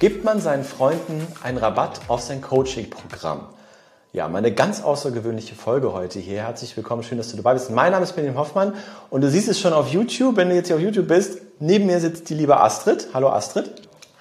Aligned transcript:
gibt 0.00 0.24
man 0.24 0.40
seinen 0.40 0.64
Freunden 0.64 1.26
einen 1.42 1.58
Rabatt 1.58 2.00
auf 2.08 2.22
sein 2.22 2.40
Coaching-Programm? 2.40 3.40
Ja, 4.12 4.28
meine 4.28 4.50
ganz 4.50 4.82
außergewöhnliche 4.82 5.54
Folge 5.54 5.92
heute 5.92 6.18
hier. 6.18 6.38
Herzlich 6.38 6.74
willkommen, 6.74 7.02
schön, 7.02 7.18
dass 7.18 7.30
du 7.30 7.36
dabei 7.36 7.52
bist. 7.52 7.70
Mein 7.70 7.92
Name 7.92 8.04
ist 8.04 8.16
Benjamin 8.16 8.38
Hoffmann 8.38 8.72
und 9.10 9.20
du 9.20 9.30
siehst 9.30 9.48
es 9.48 9.60
schon 9.60 9.74
auf 9.74 9.88
YouTube. 9.88 10.36
Wenn 10.36 10.48
du 10.48 10.54
jetzt 10.54 10.68
hier 10.68 10.76
auf 10.76 10.82
YouTube 10.82 11.06
bist, 11.06 11.42
neben 11.60 11.84
mir 11.84 12.00
sitzt 12.00 12.30
die 12.30 12.34
liebe 12.34 12.58
Astrid. 12.58 13.08
Hallo 13.12 13.28
Astrid. 13.28 13.70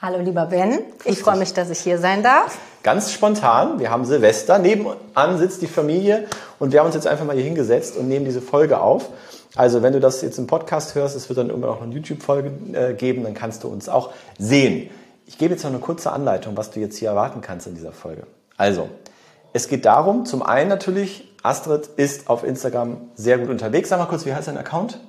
Hallo 0.02 0.20
lieber 0.20 0.48
Ben, 0.48 0.80
ich 1.06 1.20
freue 1.20 1.38
mich, 1.38 1.54
dass 1.54 1.70
ich 1.70 1.80
hier 1.80 1.98
sein 1.98 2.24
darf. 2.24 2.58
Ganz 2.84 3.14
spontan, 3.14 3.80
wir 3.80 3.90
haben 3.90 4.04
Silvester, 4.04 4.60
nebenan 4.60 5.38
sitzt 5.38 5.62
die 5.62 5.68
Familie 5.68 6.26
und 6.60 6.74
wir 6.74 6.80
haben 6.82 6.88
uns 6.88 6.96
jetzt 6.96 7.08
einfach 7.08 7.26
mal 7.26 7.36
hier 7.36 7.46
hingesetzt 7.46 7.96
und 7.96 8.10
nehmen 8.10 8.26
diese 8.26 8.42
Folge 8.42 8.82
auf. 8.82 9.10
Also 9.56 9.82
wenn 9.82 9.94
du 9.94 10.02
das 10.02 10.22
jetzt 10.22 10.38
im 10.40 10.48
Podcast 10.48 10.96
hörst, 10.96 11.16
es 11.16 11.30
wird 11.30 11.40
dann 11.40 11.50
immer 11.50 11.68
noch 11.68 11.82
eine 11.82 11.94
YouTube-Folge 11.94 12.52
äh, 12.74 12.94
geben, 12.94 13.24
dann 13.24 13.34
kannst 13.34 13.64
du 13.64 13.70
uns 13.70 13.88
auch 13.88 14.12
sehen. 14.38 14.90
Ich 15.30 15.38
gebe 15.38 15.54
jetzt 15.54 15.64
noch 15.64 15.70
eine 15.70 15.78
kurze 15.78 16.12
Anleitung, 16.12 16.58
was 16.58 16.72
du 16.72 16.80
jetzt 16.80 16.98
hier 16.98 17.10
erwarten 17.10 17.42
kannst 17.42 17.68
in 17.68 17.76
dieser 17.76 17.92
Folge. 17.92 18.24
Also, 18.58 18.90
es 19.54 19.68
geht 19.68 19.86
darum, 19.86 20.26
zum 20.26 20.42
einen 20.42 20.70
natürlich, 20.70 21.32
Astrid 21.44 21.86
ist 21.98 22.32
auf 22.32 22.44
Instagram 22.44 23.12
sehr 23.14 23.38
gut 23.38 23.50
unterwegs. 23.50 23.90
Sag 23.90 24.00
mal 24.00 24.08
kurz, 24.08 24.26
wie 24.26 24.34
heißt 24.34 24.48
dein 24.48 24.58
Account? 24.58 25.00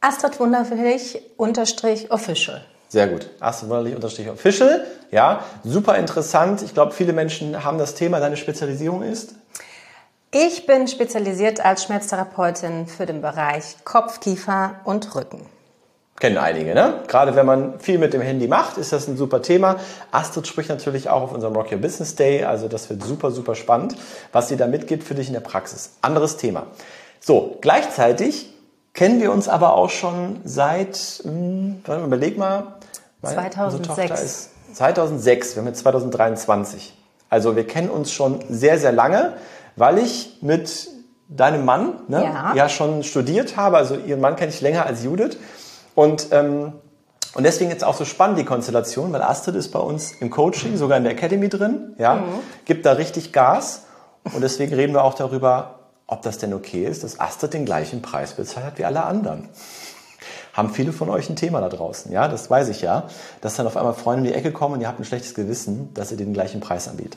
Astrid 0.00 0.38
Wunderlich 0.38 1.20
unterstrich 1.38 2.12
official. 2.12 2.64
Sehr 2.86 3.08
gut. 3.08 3.30
Astrid 3.40 3.68
Wunderlich 3.68 3.96
unterstrich 3.96 4.30
official. 4.30 4.86
Ja, 5.10 5.42
super 5.64 5.98
interessant. 5.98 6.62
Ich 6.62 6.72
glaube, 6.72 6.92
viele 6.92 7.12
Menschen 7.12 7.64
haben 7.64 7.78
das 7.78 7.96
Thema. 7.96 8.20
Deine 8.20 8.36
Spezialisierung 8.36 9.02
ist? 9.02 9.34
Ich 10.30 10.66
bin 10.66 10.86
spezialisiert 10.86 11.64
als 11.64 11.82
Schmerztherapeutin 11.82 12.86
für 12.86 13.06
den 13.06 13.20
Bereich 13.20 13.74
Kopf, 13.84 14.20
Kiefer 14.20 14.76
und 14.84 15.16
Rücken. 15.16 15.44
Kennen 16.22 16.38
einige, 16.38 16.72
ne? 16.72 17.00
Gerade 17.08 17.34
wenn 17.34 17.46
man 17.46 17.80
viel 17.80 17.98
mit 17.98 18.14
dem 18.14 18.20
Handy 18.20 18.46
macht, 18.46 18.78
ist 18.78 18.92
das 18.92 19.08
ein 19.08 19.16
super 19.16 19.42
Thema. 19.42 19.80
Astrid 20.12 20.46
spricht 20.46 20.68
natürlich 20.68 21.08
auch 21.08 21.22
auf 21.22 21.32
unserem 21.32 21.56
Rock 21.56 21.72
Your 21.72 21.78
Business 21.78 22.14
Day, 22.14 22.44
also 22.44 22.68
das 22.68 22.88
wird 22.88 23.02
super, 23.02 23.32
super 23.32 23.56
spannend, 23.56 23.96
was 24.30 24.46
sie 24.46 24.56
da 24.56 24.68
mitgibt 24.68 25.02
für 25.02 25.16
dich 25.16 25.26
in 25.26 25.32
der 25.32 25.40
Praxis. 25.40 25.94
Anderes 26.00 26.36
Thema. 26.36 26.68
So, 27.18 27.58
gleichzeitig 27.60 28.54
kennen 28.94 29.20
wir 29.20 29.32
uns 29.32 29.48
aber 29.48 29.74
auch 29.74 29.90
schon 29.90 30.38
seit, 30.44 30.96
hm, 31.24 31.82
überleg 31.88 32.38
mal, 32.38 32.76
2006. 33.24 34.22
Ist 34.22 34.50
2006, 34.74 35.56
wir 35.56 35.62
haben 35.62 35.66
jetzt 35.66 35.80
2023. 35.80 36.96
Also 37.30 37.56
wir 37.56 37.66
kennen 37.66 37.90
uns 37.90 38.12
schon 38.12 38.44
sehr, 38.48 38.78
sehr 38.78 38.92
lange, 38.92 39.32
weil 39.74 39.98
ich 39.98 40.38
mit 40.40 40.86
deinem 41.28 41.64
Mann 41.64 41.94
ne, 42.06 42.22
ja. 42.22 42.52
ja 42.54 42.68
schon 42.68 43.02
studiert 43.02 43.56
habe. 43.56 43.76
Also 43.76 43.96
ihren 43.96 44.20
Mann 44.20 44.36
kenne 44.36 44.52
ich 44.52 44.60
länger 44.60 44.86
als 44.86 45.02
Judith. 45.02 45.36
Und, 45.94 46.28
ähm, 46.32 46.72
und 47.34 47.44
deswegen 47.44 47.70
jetzt 47.70 47.84
auch 47.84 47.94
so 47.94 48.04
spannend 48.04 48.38
die 48.38 48.44
Konstellation, 48.44 49.12
weil 49.12 49.22
Astrid 49.22 49.54
ist 49.54 49.70
bei 49.70 49.78
uns 49.78 50.12
im 50.20 50.30
Coaching, 50.30 50.76
sogar 50.76 50.98
in 50.98 51.04
der 51.04 51.12
Academy 51.12 51.48
drin, 51.48 51.94
ja, 51.98 52.16
mhm. 52.16 52.40
gibt 52.64 52.86
da 52.86 52.92
richtig 52.92 53.32
Gas. 53.32 53.84
Und 54.24 54.42
deswegen 54.42 54.74
reden 54.74 54.92
wir 54.92 55.02
auch 55.04 55.14
darüber, 55.14 55.80
ob 56.06 56.22
das 56.22 56.38
denn 56.38 56.52
okay 56.52 56.84
ist, 56.84 57.04
dass 57.04 57.18
Astrid 57.18 57.54
den 57.54 57.64
gleichen 57.64 58.02
Preis 58.02 58.34
bezahlt 58.34 58.66
hat 58.66 58.78
wie 58.78 58.84
alle 58.84 59.04
anderen. 59.04 59.48
Haben 60.52 60.74
viele 60.74 60.92
von 60.92 61.08
euch 61.08 61.30
ein 61.30 61.36
Thema 61.36 61.62
da 61.62 61.70
draußen, 61.70 62.12
ja, 62.12 62.28
das 62.28 62.50
weiß 62.50 62.68
ich 62.68 62.82
ja, 62.82 63.04
dass 63.40 63.56
dann 63.56 63.66
auf 63.66 63.78
einmal 63.78 63.94
Freunde 63.94 64.26
in 64.26 64.32
die 64.32 64.38
Ecke 64.38 64.52
kommen 64.52 64.74
und 64.74 64.80
ihr 64.82 64.88
habt 64.88 65.00
ein 65.00 65.04
schlechtes 65.04 65.34
Gewissen, 65.34 65.94
dass 65.94 66.10
ihr 66.10 66.18
den 66.18 66.34
gleichen 66.34 66.60
Preis 66.60 66.88
anbietet. 66.88 67.16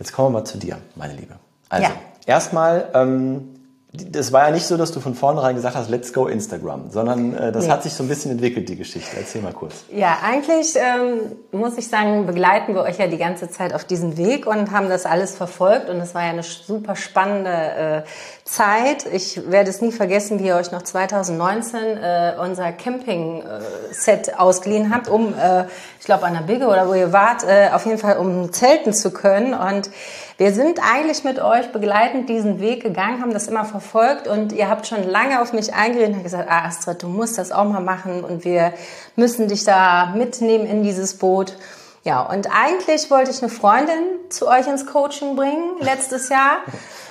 Jetzt 0.00 0.12
kommen 0.12 0.34
wir 0.34 0.40
mal 0.40 0.44
zu 0.44 0.58
dir, 0.58 0.78
meine 0.96 1.14
Liebe. 1.14 1.36
Also, 1.68 1.88
ja. 1.88 1.92
erstmal, 2.26 2.90
ähm, 2.94 3.55
das 3.96 4.32
war 4.32 4.46
ja 4.46 4.50
nicht 4.50 4.66
so, 4.66 4.76
dass 4.76 4.92
du 4.92 5.00
von 5.00 5.14
vornherein 5.14 5.54
gesagt 5.54 5.76
hast, 5.76 5.90
let's 5.90 6.12
go 6.12 6.26
Instagram, 6.26 6.90
sondern 6.90 7.34
äh, 7.34 7.52
das 7.52 7.66
nee. 7.66 7.70
hat 7.70 7.82
sich 7.82 7.92
so 7.92 8.02
ein 8.02 8.08
bisschen 8.08 8.30
entwickelt, 8.30 8.68
die 8.68 8.76
Geschichte. 8.76 9.16
Erzähl 9.16 9.42
mal 9.42 9.52
kurz. 9.52 9.84
Ja, 9.92 10.18
eigentlich 10.22 10.74
ähm, 10.76 11.36
muss 11.52 11.76
ich 11.76 11.88
sagen, 11.88 12.26
begleiten 12.26 12.74
wir 12.74 12.82
euch 12.82 12.98
ja 12.98 13.06
die 13.06 13.18
ganze 13.18 13.48
Zeit 13.48 13.74
auf 13.74 13.84
diesem 13.84 14.16
Weg 14.16 14.46
und 14.46 14.70
haben 14.70 14.88
das 14.88 15.06
alles 15.06 15.34
verfolgt 15.34 15.88
und 15.88 15.96
es 16.00 16.14
war 16.14 16.22
ja 16.22 16.30
eine 16.30 16.42
super 16.42 16.96
spannende 16.96 17.50
äh, 17.50 18.02
Zeit. 18.44 19.06
Ich 19.12 19.50
werde 19.50 19.70
es 19.70 19.80
nie 19.80 19.92
vergessen, 19.92 20.38
wie 20.38 20.46
ihr 20.46 20.56
euch 20.56 20.72
noch 20.72 20.82
2019 20.82 21.80
äh, 21.80 22.32
unser 22.40 22.72
Camping-Set 22.72 24.28
äh, 24.28 24.32
ausgeliehen 24.32 24.94
habt, 24.94 25.08
um, 25.08 25.34
äh, 25.38 25.64
ich 25.98 26.06
glaube, 26.06 26.24
an 26.24 26.34
der 26.34 26.40
Bigge 26.40 26.66
oder 26.66 26.88
wo 26.88 26.94
ihr 26.94 27.12
wart, 27.12 27.44
äh, 27.44 27.70
auf 27.72 27.86
jeden 27.86 27.98
Fall 27.98 28.18
um 28.18 28.52
zelten 28.52 28.92
zu 28.92 29.10
können 29.10 29.54
und 29.54 29.90
wir 30.38 30.52
sind 30.52 30.80
eigentlich 30.82 31.24
mit 31.24 31.40
euch 31.40 31.72
begleitend 31.72 32.28
diesen 32.28 32.60
Weg 32.60 32.82
gegangen, 32.82 33.22
haben 33.22 33.32
das 33.32 33.48
immer 33.48 33.64
verfolgt 33.64 34.28
und 34.28 34.52
ihr 34.52 34.68
habt 34.68 34.86
schon 34.86 35.02
lange 35.02 35.40
auf 35.40 35.54
mich 35.54 35.72
eingeredet 35.72 36.16
und 36.16 36.22
gesagt, 36.22 36.50
ah 36.50 36.66
Astrid, 36.66 37.02
du 37.02 37.08
musst 37.08 37.38
das 37.38 37.52
auch 37.52 37.64
mal 37.64 37.80
machen 37.80 38.22
und 38.22 38.44
wir 38.44 38.74
müssen 39.16 39.48
dich 39.48 39.64
da 39.64 40.12
mitnehmen 40.14 40.66
in 40.66 40.82
dieses 40.82 41.16
Boot. 41.16 41.56
Ja, 42.04 42.20
und 42.20 42.48
eigentlich 42.54 43.10
wollte 43.10 43.30
ich 43.30 43.42
eine 43.42 43.50
Freundin 43.50 43.96
zu 44.28 44.46
euch 44.46 44.66
ins 44.66 44.86
Coaching 44.86 45.36
bringen 45.36 45.76
letztes 45.80 46.28
Jahr 46.28 46.58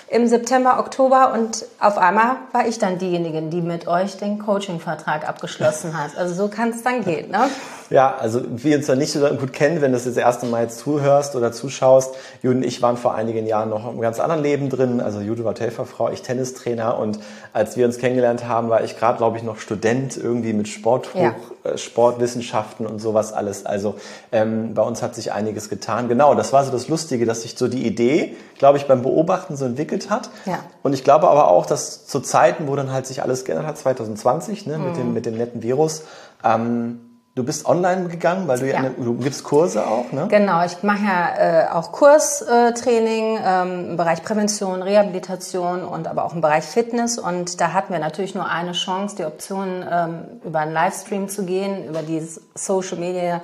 im 0.08 0.28
September, 0.28 0.80
Oktober 0.80 1.34
und 1.34 1.66
auf 1.80 1.98
einmal 1.98 2.38
war 2.52 2.68
ich 2.68 2.78
dann 2.78 3.00
diejenige, 3.00 3.42
die 3.42 3.62
mit 3.62 3.88
euch 3.88 4.18
den 4.18 4.38
Coaching-Vertrag 4.38 5.28
abgeschlossen 5.28 5.98
hat. 5.98 6.16
Also 6.16 6.36
so 6.36 6.48
kann 6.48 6.70
es 6.70 6.84
dann 6.84 7.04
gehen, 7.04 7.32
ne? 7.32 7.50
Ja, 7.90 8.16
also 8.20 8.42
wir 8.48 8.78
uns 8.78 8.88
ja 8.88 8.96
nicht 8.96 9.12
so 9.12 9.20
gut 9.20 9.54
kennen, 9.54 9.82
wenn 9.82 9.92
du 9.92 9.98
das, 9.98 10.06
das 10.06 10.18
erste 10.18 10.48
Mal 10.48 10.64
jetzt 10.64 10.80
zuhörst 10.80 11.36
oder 11.36 11.52
zuschaust. 11.52 12.16
Jude 12.42 12.58
und 12.58 12.64
ich 12.64 12.82
waren 12.82 12.98
vor 12.98 13.14
einigen 13.14 13.46
Jahren 13.46 13.70
noch 13.70 13.88
im 13.92 14.02
ganz 14.02 14.20
anderen 14.20 14.42
Leben 14.42 14.70
drin. 14.70 15.02
Also 15.02 15.20
Jude 15.20 15.44
war 15.46 15.54
Helferfrau, 15.56 16.10
ich 16.10 16.22
Tennistrainer 16.22 16.98
und 16.98 17.20
als 17.54 17.78
wir 17.78 17.86
uns 17.86 17.98
kennengelernt 17.98 18.48
haben, 18.48 18.70
war 18.70 18.84
ich 18.84 18.98
gerade, 18.98 19.18
glaube 19.18 19.38
ich, 19.38 19.44
noch 19.44 19.58
Student 19.60 20.18
irgendwie 20.18 20.54
mit 20.54 20.68
Sportbuch, 20.68 21.20
ja. 21.20 21.36
Äh, 21.64 21.78
Sportwissenschaften 21.78 22.88
und 22.88 23.00
sowas 23.00 23.34
alles. 23.34 23.66
Also 23.66 23.96
ähm, 24.32 24.74
bei 24.74 24.82
uns 24.82 25.02
hat 25.02 25.16
sich 25.16 25.32
einiges 25.32 25.70
getan. 25.70 26.08
Genau, 26.08 26.34
das 26.36 26.54
war 26.54 26.64
so 26.64 26.72
das 26.72 26.88
Lustige, 26.88 27.26
dass 27.26 27.44
sich 27.44 27.56
so 27.58 27.68
die 27.68 27.86
Idee, 27.86 28.36
glaube 28.58 28.78
ich, 28.78 28.88
beim 28.88 29.04
Beobachten 29.04 29.56
so 29.56 29.66
entwickelt 29.66 30.10
hat. 30.10 30.30
Ja. 30.46 30.60
Und 30.84 30.94
ich 30.94 31.04
glaube 31.04 31.30
aber 31.30 31.50
auch, 31.50 31.66
dass 31.66 32.08
zu 32.08 32.20
Zeiten, 32.20 32.68
wo 32.68 32.76
dann 32.76 32.92
halt 32.92 33.06
sich 33.06 33.22
alles 33.22 33.46
geändert 33.46 33.68
hat, 33.68 33.78
2020, 33.78 34.66
ne, 34.66 34.78
mhm. 34.78 34.86
mit, 34.86 34.98
dem, 34.98 35.14
mit 35.14 35.26
dem 35.26 35.38
netten 35.38 35.62
Virus, 35.62 36.04
ähm, 36.44 37.00
Du 37.36 37.44
bist 37.44 37.66
online 37.66 38.08
gegangen, 38.08 38.48
weil 38.48 38.60
du 38.60 38.70
ja, 38.70 38.82
ja. 38.82 38.92
du 38.98 39.16
gibst 39.16 39.44
Kurse 39.44 39.86
auch, 39.86 40.10
ne? 40.14 40.28
Genau, 40.30 40.64
ich 40.64 40.84
mache 40.84 41.04
ja 41.04 41.66
äh, 41.66 41.68
auch 41.70 41.92
Kurstraining 41.92 43.38
ähm, 43.46 43.90
im 43.90 43.98
Bereich 43.98 44.24
Prävention, 44.24 44.82
Rehabilitation 44.82 45.84
und 45.84 46.08
aber 46.08 46.24
auch 46.24 46.34
im 46.34 46.40
Bereich 46.40 46.64
Fitness. 46.64 47.20
Und 47.20 47.60
da 47.60 47.74
hatten 47.74 47.92
wir 47.92 48.00
natürlich 48.00 48.36
nur 48.36 48.50
eine 48.50 48.72
Chance, 48.72 49.18
die 49.18 49.26
Option 49.26 49.86
ähm, 49.92 50.20
über 50.46 50.60
einen 50.60 50.72
Livestream 50.72 51.28
zu 51.28 51.44
gehen, 51.44 51.90
über 51.90 52.04
die 52.04 52.26
Social 52.54 52.98
Media 52.98 53.42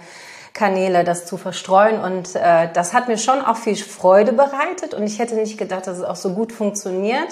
Kanäle 0.53 1.03
das 1.03 1.25
zu 1.25 1.35
verstreuen. 1.35 1.99
Und 1.99 2.33
äh, 2.37 2.69
das 2.73 2.93
hat 2.93 3.09
mir 3.09 3.17
schon 3.17 3.41
auch 3.41 3.57
viel 3.57 3.75
Freude 3.75 4.31
bereitet. 4.31 4.93
Und 4.93 5.03
ich 5.03 5.19
hätte 5.19 5.35
nicht 5.35 5.57
gedacht, 5.57 5.87
dass 5.87 5.97
es 5.97 6.05
auch 6.05 6.15
so 6.15 6.29
gut 6.29 6.53
funktioniert. 6.53 7.27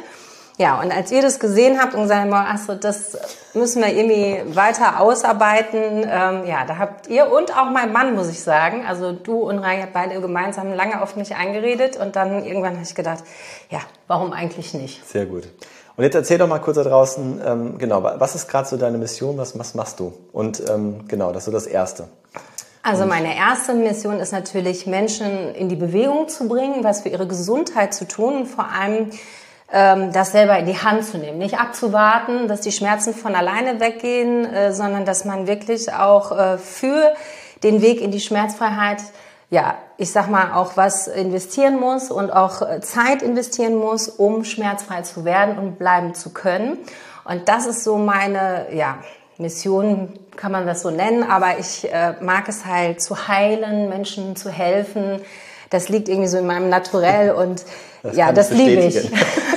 Ja, 0.60 0.82
und 0.82 0.92
als 0.92 1.10
ihr 1.14 1.22
das 1.22 1.40
gesehen 1.40 1.80
habt 1.80 1.96
und 1.96 2.02
gesagt 2.02 2.30
habt, 2.30 2.54
Astrid, 2.54 2.84
das 2.84 3.18
müssen 3.54 3.82
wir 3.82 3.94
irgendwie 3.94 4.56
weiter 4.58 5.00
ausarbeiten, 5.00 6.04
ähm, 6.04 6.46
ja, 6.46 6.66
da 6.68 6.78
habt 6.78 7.08
ihr 7.08 7.32
und 7.32 7.58
auch 7.58 7.70
mein 7.72 7.94
Mann, 7.94 8.14
muss 8.14 8.28
ich 8.28 8.42
sagen, 8.42 8.84
also 8.86 9.14
du 9.14 9.38
und 9.38 9.60
Rai 9.60 9.80
habt 9.80 9.94
beide 9.94 10.20
gemeinsam 10.20 10.74
lange 10.74 11.02
auf 11.02 11.16
mich 11.16 11.34
eingeredet 11.34 11.96
und 11.96 12.18
dann 12.18 12.44
irgendwann 12.44 12.74
habe 12.74 12.84
ich 12.84 12.94
gedacht, 12.94 13.24
ja, 13.70 13.80
warum 14.08 14.34
eigentlich 14.34 14.74
nicht? 14.74 15.08
Sehr 15.08 15.26
gut. 15.26 15.48
Und 15.96 16.04
jetzt 16.04 16.16
erzähl 16.16 16.38
doch 16.38 16.48
mal 16.50 16.60
kurz 16.60 16.76
da 16.76 16.84
draußen, 16.84 17.42
ähm, 17.46 17.78
genau, 17.78 18.04
was 18.04 18.36
ist 18.36 18.50
gerade 18.50 18.68
so 18.68 18.76
deine 18.76 18.98
Mission, 18.98 19.38
was, 19.38 19.58
was 19.58 19.76
machst 19.76 20.02
du? 20.02 20.12
Und 20.34 20.62
ähm, 20.70 21.08
genau, 21.08 21.32
das 21.32 21.44
ist 21.44 21.46
so 21.46 21.52
das 21.54 21.68
Erste. 21.68 22.10
Also 22.82 23.06
meine 23.06 23.36
erste 23.36 23.74
Mission 23.74 24.20
ist 24.20 24.32
natürlich, 24.34 24.88
Menschen 24.88 25.54
in 25.56 25.70
die 25.70 25.76
Bewegung 25.76 26.28
zu 26.28 26.48
bringen, 26.48 26.84
was 26.84 27.02
für 27.02 27.10
ihre 27.10 27.28
Gesundheit 27.28 27.94
zu 27.94 28.08
tun 28.08 28.42
und 28.42 28.46
vor 28.48 28.68
allem 28.70 29.12
das 29.72 30.32
selber 30.32 30.58
in 30.58 30.66
die 30.66 30.78
Hand 30.78 31.06
zu 31.06 31.18
nehmen. 31.20 31.38
Nicht 31.38 31.60
abzuwarten, 31.60 32.48
dass 32.48 32.62
die 32.62 32.72
Schmerzen 32.72 33.14
von 33.14 33.36
alleine 33.36 33.80
weggehen, 33.80 34.46
äh, 34.46 34.74
sondern 34.74 35.06
dass 35.06 35.26
man 35.26 35.46
wirklich 35.46 35.94
auch 35.94 36.38
äh, 36.38 36.58
für 36.58 37.14
den 37.64 37.82
Weg 37.82 38.02
in 38.02 38.12
die 38.12 38.20
Schmerzfreiheit 38.20 38.98
ja, 39.52 39.80
ich 39.98 40.12
sag 40.12 40.30
mal, 40.30 40.54
auch 40.54 40.78
was 40.78 41.08
investieren 41.08 41.80
muss 41.80 42.12
und 42.12 42.30
auch 42.30 42.62
äh, 42.62 42.82
Zeit 42.82 43.24
investieren 43.24 43.76
muss, 43.76 44.08
um 44.08 44.44
schmerzfrei 44.44 45.02
zu 45.02 45.26
werden 45.26 45.58
und 45.58 45.80
bleiben 45.80 46.14
zu 46.14 46.30
können. 46.32 46.78
Und 47.26 47.50
das 47.50 47.66
ist 47.66 47.84
so 47.84 47.98
meine, 47.98 48.68
ja, 48.72 49.00
Mission, 49.40 50.14
kann 50.36 50.52
man 50.52 50.68
das 50.68 50.82
so 50.82 50.92
nennen, 50.92 51.24
aber 51.24 51.60
ich 51.60 51.88
mag 52.22 52.50
es 52.50 52.66
halt 52.66 53.02
zu 53.02 53.28
heilen, 53.30 53.88
Menschen 53.88 54.36
zu 54.36 54.50
helfen, 54.50 55.22
das 55.70 55.90
liegt 55.90 56.10
irgendwie 56.10 56.28
so 56.28 56.38
in 56.38 56.48
meinem 56.48 56.70
Naturell 56.70 57.32
und 57.32 57.64
das 58.04 58.16
ja, 58.16 58.32
das 58.32 58.52
liebe 58.52 58.82
ich. 58.82 59.12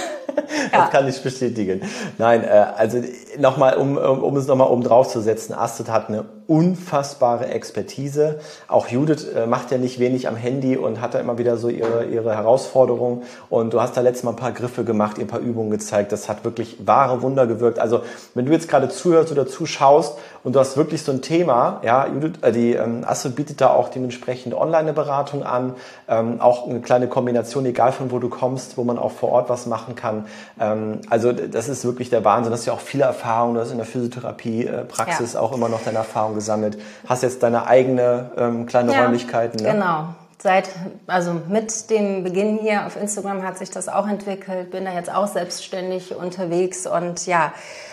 das 0.79 0.91
kann 0.91 1.09
ich 1.09 1.23
bestätigen. 1.23 1.83
Nein, 2.19 2.43
äh, 2.45 2.67
also 2.77 3.03
nochmal, 3.39 3.77
um, 3.77 3.97
um 3.97 4.37
es 4.37 4.47
nochmal 4.47 4.69
oben 4.69 4.83
drauf 4.83 5.09
zu 5.09 5.21
setzen, 5.21 5.53
Astrid 5.55 5.89
hat 5.89 6.09
eine 6.09 6.25
unfassbare 6.47 7.47
Expertise. 7.47 8.41
Auch 8.69 8.89
Judith 8.89 9.27
äh, 9.35 9.47
macht 9.47 9.71
ja 9.71 9.79
nicht 9.79 9.99
wenig 9.99 10.29
am 10.29 10.37
Handy 10.37 10.77
und 10.77 11.01
hat 11.01 11.15
da 11.15 11.21
immer 11.21 11.39
wieder 11.39 11.57
so 11.57 11.69
ihre, 11.69 12.05
ihre 12.05 12.35
Herausforderungen. 12.35 13.23
Und 13.49 13.73
du 13.73 13.81
hast 13.81 13.97
da 13.97 14.01
letztes 14.01 14.25
Mal 14.25 14.31
ein 14.31 14.37
paar 14.37 14.53
Griffe 14.53 14.85
gemacht, 14.85 15.19
ihr 15.19 15.25
ein 15.25 15.29
paar 15.29 15.41
Übungen 15.41 15.71
gezeigt. 15.71 16.13
Das 16.13 16.29
hat 16.29 16.45
wirklich 16.45 16.79
wahre 16.85 17.23
Wunder 17.23 17.47
gewirkt. 17.47 17.79
Also 17.79 18.03
wenn 18.35 18.47
du 18.47 18.53
jetzt 18.53 18.69
gerade 18.69 18.89
zuhörst 18.89 19.33
oder 19.33 19.47
zuschaust 19.47 20.19
und 20.45 20.55
du 20.55 20.61
hast 20.61 20.77
wirklich 20.77 21.03
so 21.03 21.13
ein 21.13 21.23
Thema, 21.23 21.81
ja, 21.85 22.07
Judith, 22.07 22.43
äh, 22.43 22.53
die 22.53 22.73
ähm, 22.73 23.05
Astrid 23.07 23.37
bietet 23.37 23.61
da 23.61 23.71
auch 23.71 23.89
dementsprechend 23.89 24.55
online 24.55 24.79
eine 24.79 24.93
Beratung 24.93 25.45
an, 25.45 25.75
ähm, 26.09 26.41
auch 26.41 26.69
eine 26.69 26.81
kleine 26.81 27.07
Kombination, 27.09 27.65
egal 27.67 27.93
von 27.93 28.11
wo 28.11 28.19
du 28.19 28.29
kommst, 28.29 28.77
wo 28.77 28.85
man 28.85 28.99
auch 28.99 29.13
vor 29.13 29.31
Ort 29.31 29.49
was 29.49 29.67
machen 29.67 29.95
kann. 29.95 30.27
Ähm, 30.59 31.01
also 31.09 31.33
das 31.33 31.69
ist 31.69 31.85
wirklich 31.85 32.11
der 32.11 32.25
Wahnsinn. 32.25 32.51
Das 32.51 32.61
ist 32.61 32.67
ja 32.67 32.73
auch 32.73 32.81
viele 32.81 33.05
Erfahrungen. 33.05 33.55
Du 33.55 33.61
hast 33.61 33.71
in 33.71 33.79
der 33.79 33.87
Physiotherapie 33.87 34.67
äh, 34.67 34.85
Praxis 34.85 35.35
ja. 35.35 35.41
auch 35.41 35.53
immer 35.53 35.69
noch 35.69 35.83
deine 35.85 35.99
Erfahrung 35.99 36.32
gesammelt. 36.33 36.79
Hast 37.07 37.23
jetzt 37.23 37.43
deine 37.43 37.67
eigene 37.67 38.31
ähm, 38.37 38.67
kleine 38.67 38.93
ja, 38.93 39.05
Räumlichkeiten. 39.05 39.63
Ne? 39.63 39.73
Genau. 39.73 40.09
Seit, 40.43 40.71
also 41.07 41.41
mit 41.49 41.89
dem 41.89 42.25
Beginn 42.25 42.59
hier 42.59 42.85
auf 42.87 43.01
Instagram 43.01 43.45
hat 43.45 43.59
sich 43.59 43.71
das 43.71 43.89
auch 43.89 44.09
entwickelt. 44.09 44.73
Bin 44.73 44.85
da 44.85 44.93
jetzt 44.93 45.13
auch 45.13 45.29
selbstständig 45.29 46.17
unterwegs 46.17 46.87
und 46.87 47.27
ja, 47.27 47.53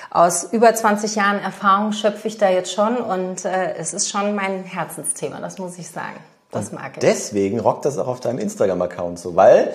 aus 0.10 0.46
über 0.52 0.74
20 0.74 1.16
Jahren 1.16 1.40
Erfahrung 1.40 1.92
schöpfe 1.92 2.28
ich 2.28 2.40
da 2.40 2.50
jetzt 2.50 2.74
schon 2.74 2.98
und 2.98 3.46
äh, 3.46 3.76
es 3.76 3.94
ist 3.94 4.10
schon 4.10 4.34
mein 4.34 4.64
Herzensthema, 4.64 5.40
das 5.40 5.60
muss 5.60 5.78
ich 5.78 5.90
sagen. 5.90 6.18
Das 6.52 6.72
mag 6.72 6.94
ich. 6.94 7.00
Deswegen 7.00 7.60
rockt 7.60 7.86
das 7.86 8.00
auch 8.00 8.08
auf 8.08 8.20
deinem 8.20 8.40
Instagram-Account 8.40 9.20
so, 9.20 9.36
weil 9.36 9.72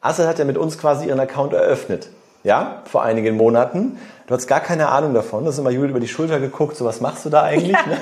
Assel 0.00 0.26
hat 0.26 0.38
ja 0.38 0.46
mit 0.46 0.56
uns 0.56 0.78
quasi 0.78 1.08
ihren 1.08 1.20
Account 1.20 1.52
eröffnet 1.52 2.08
ja, 2.44 2.82
vor 2.84 3.02
einigen 3.02 3.36
Monaten. 3.36 3.98
Du 4.26 4.34
hast 4.34 4.46
gar 4.46 4.60
keine 4.60 4.88
Ahnung 4.88 5.12
davon. 5.14 5.44
Du 5.44 5.50
hast 5.50 5.58
immer 5.58 5.70
Judith 5.70 5.90
über 5.90 6.00
die 6.00 6.08
Schulter 6.08 6.38
geguckt, 6.38 6.76
so 6.76 6.84
was 6.84 7.00
machst 7.00 7.24
du 7.24 7.30
da 7.30 7.42
eigentlich? 7.42 7.72
Ja. 7.72 7.86
Ne? 7.86 8.00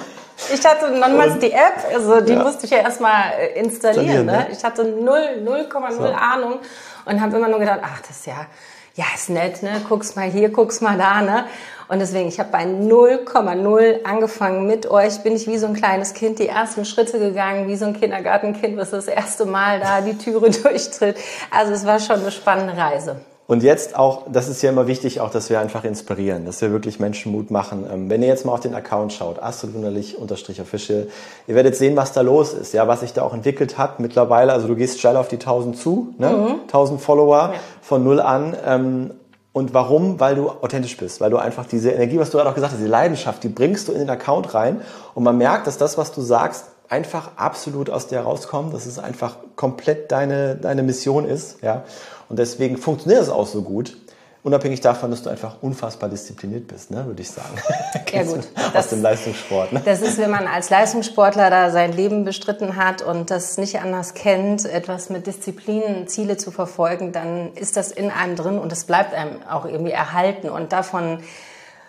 Ich 0.52 0.64
hatte 0.66 0.90
nochmals 0.90 1.38
die 1.38 1.52
App, 1.52 1.84
also 1.94 2.20
die 2.20 2.32
ja. 2.32 2.42
musste 2.42 2.64
ich 2.64 2.72
ja 2.72 2.78
erstmal 2.78 3.32
äh, 3.38 3.58
installieren. 3.60 4.26
Ne? 4.26 4.32
ne? 4.32 4.48
Ich 4.50 4.64
hatte 4.64 4.82
0,0 4.82 5.92
so. 5.92 6.02
Ahnung 6.04 6.58
und 7.04 7.20
habe 7.20 7.36
immer 7.36 7.48
nur 7.48 7.60
gedacht, 7.60 7.80
ach, 7.82 8.00
das 8.00 8.10
ist 8.10 8.26
ja, 8.26 8.46
ja, 8.94 9.04
ist 9.14 9.30
nett, 9.30 9.62
ne? 9.62 9.80
Guck's 9.88 10.16
mal 10.16 10.28
hier, 10.28 10.48
guck's 10.48 10.80
mal 10.80 10.98
da, 10.98 11.20
ne? 11.20 11.44
Und 11.88 12.00
deswegen, 12.00 12.28
ich 12.28 12.40
habe 12.40 12.50
bei 12.50 12.64
0,0 12.64 14.04
angefangen 14.04 14.66
mit 14.66 14.90
euch, 14.90 15.22
bin 15.22 15.36
ich 15.36 15.46
wie 15.46 15.58
so 15.58 15.66
ein 15.66 15.74
kleines 15.74 16.14
Kind 16.14 16.38
die 16.38 16.48
ersten 16.48 16.84
Schritte 16.84 17.18
gegangen, 17.18 17.68
wie 17.68 17.76
so 17.76 17.84
ein 17.84 17.98
Kindergartenkind, 17.98 18.76
was 18.76 18.90
das 18.90 19.06
erste 19.06 19.44
Mal 19.44 19.78
da 19.78 20.00
die 20.00 20.18
Türe 20.18 20.50
durchtritt. 20.62 21.16
Also 21.50 21.72
es 21.72 21.86
war 21.86 22.00
schon 22.00 22.20
eine 22.20 22.32
spannende 22.32 22.76
Reise. 22.76 23.20
Und 23.48 23.62
jetzt 23.62 23.96
auch, 23.96 24.22
das 24.32 24.48
ist 24.48 24.62
ja 24.62 24.70
immer 24.70 24.86
wichtig, 24.86 25.20
auch, 25.20 25.30
dass 25.30 25.50
wir 25.50 25.58
einfach 25.60 25.84
inspirieren, 25.84 26.46
dass 26.46 26.62
wir 26.62 26.70
wirklich 26.70 27.00
Menschen 27.00 27.32
Mut 27.32 27.50
machen. 27.50 27.86
Ähm, 27.92 28.08
wenn 28.08 28.22
ihr 28.22 28.28
jetzt 28.28 28.46
mal 28.46 28.52
auf 28.52 28.60
den 28.60 28.74
Account 28.74 29.12
schaut, 29.12 29.42
astrowunderlich-official, 29.42 31.08
ihr 31.48 31.54
werdet 31.54 31.74
sehen, 31.74 31.96
was 31.96 32.12
da 32.12 32.20
los 32.20 32.54
ist, 32.54 32.72
ja, 32.72 32.86
was 32.86 33.00
sich 33.00 33.12
da 33.12 33.22
auch 33.22 33.34
entwickelt 33.34 33.78
hat 33.78 33.98
mittlerweile. 33.98 34.52
Also 34.52 34.68
du 34.68 34.76
gehst 34.76 35.00
schnell 35.00 35.16
auf 35.16 35.28
die 35.28 35.36
1000 35.36 35.76
zu, 35.76 36.14
ne? 36.18 36.30
Mhm. 36.30 36.60
1000 36.62 37.00
Follower 37.00 37.50
ja. 37.52 37.60
von 37.82 38.04
null 38.04 38.20
an. 38.20 38.56
Ähm, 38.64 39.10
und 39.52 39.74
warum? 39.74 40.18
Weil 40.18 40.36
du 40.36 40.48
authentisch 40.48 40.96
bist, 40.96 41.20
weil 41.20 41.30
du 41.30 41.36
einfach 41.36 41.66
diese 41.66 41.90
Energie, 41.90 42.18
was 42.18 42.30
du 42.30 42.38
gerade 42.38 42.48
auch 42.48 42.54
gesagt 42.54 42.72
hast, 42.72 42.80
die 42.80 42.86
Leidenschaft, 42.86 43.42
die 43.42 43.48
bringst 43.48 43.88
du 43.88 43.92
in 43.92 43.98
den 43.98 44.08
Account 44.08 44.54
rein 44.54 44.80
und 45.14 45.24
man 45.24 45.36
merkt, 45.36 45.66
dass 45.66 45.76
das, 45.76 45.98
was 45.98 46.12
du 46.12 46.22
sagst, 46.22 46.66
einfach 46.88 47.32
absolut 47.36 47.90
aus 47.90 48.06
dir 48.06 48.20
rauskommt, 48.20 48.72
dass 48.74 48.86
es 48.86 48.98
einfach 48.98 49.36
komplett 49.56 50.12
deine, 50.12 50.56
deine 50.56 50.82
Mission 50.82 51.26
ist, 51.26 51.62
ja. 51.62 51.84
Und 52.32 52.38
deswegen 52.38 52.78
funktioniert 52.78 53.20
es 53.20 53.28
auch 53.28 53.46
so 53.46 53.60
gut. 53.60 53.94
Unabhängig 54.42 54.80
davon, 54.80 55.10
dass 55.10 55.22
du 55.22 55.28
einfach 55.28 55.56
unfassbar 55.60 56.08
diszipliniert 56.08 56.66
bist, 56.66 56.90
ne, 56.90 57.04
würde 57.04 57.20
ich 57.20 57.30
sagen. 57.30 57.54
ja 58.10 58.22
gut. 58.24 58.38
Aus 58.38 58.72
das, 58.72 58.88
dem 58.88 59.02
Leistungssport. 59.02 59.74
Ne? 59.74 59.82
Das 59.84 60.00
ist, 60.00 60.16
wenn 60.16 60.30
man 60.30 60.46
als 60.46 60.70
Leistungssportler 60.70 61.50
da 61.50 61.70
sein 61.70 61.92
Leben 61.92 62.24
bestritten 62.24 62.76
hat 62.76 63.02
und 63.02 63.30
das 63.30 63.58
nicht 63.58 63.80
anders 63.80 64.14
kennt, 64.14 64.64
etwas 64.64 65.10
mit 65.10 65.26
Disziplin, 65.26 66.08
Ziele 66.08 66.38
zu 66.38 66.50
verfolgen, 66.50 67.12
dann 67.12 67.52
ist 67.52 67.76
das 67.76 67.92
in 67.92 68.10
einem 68.10 68.34
drin 68.34 68.58
und 68.58 68.72
es 68.72 68.84
bleibt 68.84 69.12
einem 69.12 69.42
auch 69.42 69.66
irgendwie 69.66 69.92
erhalten. 69.92 70.48
Und 70.48 70.72
davon 70.72 71.18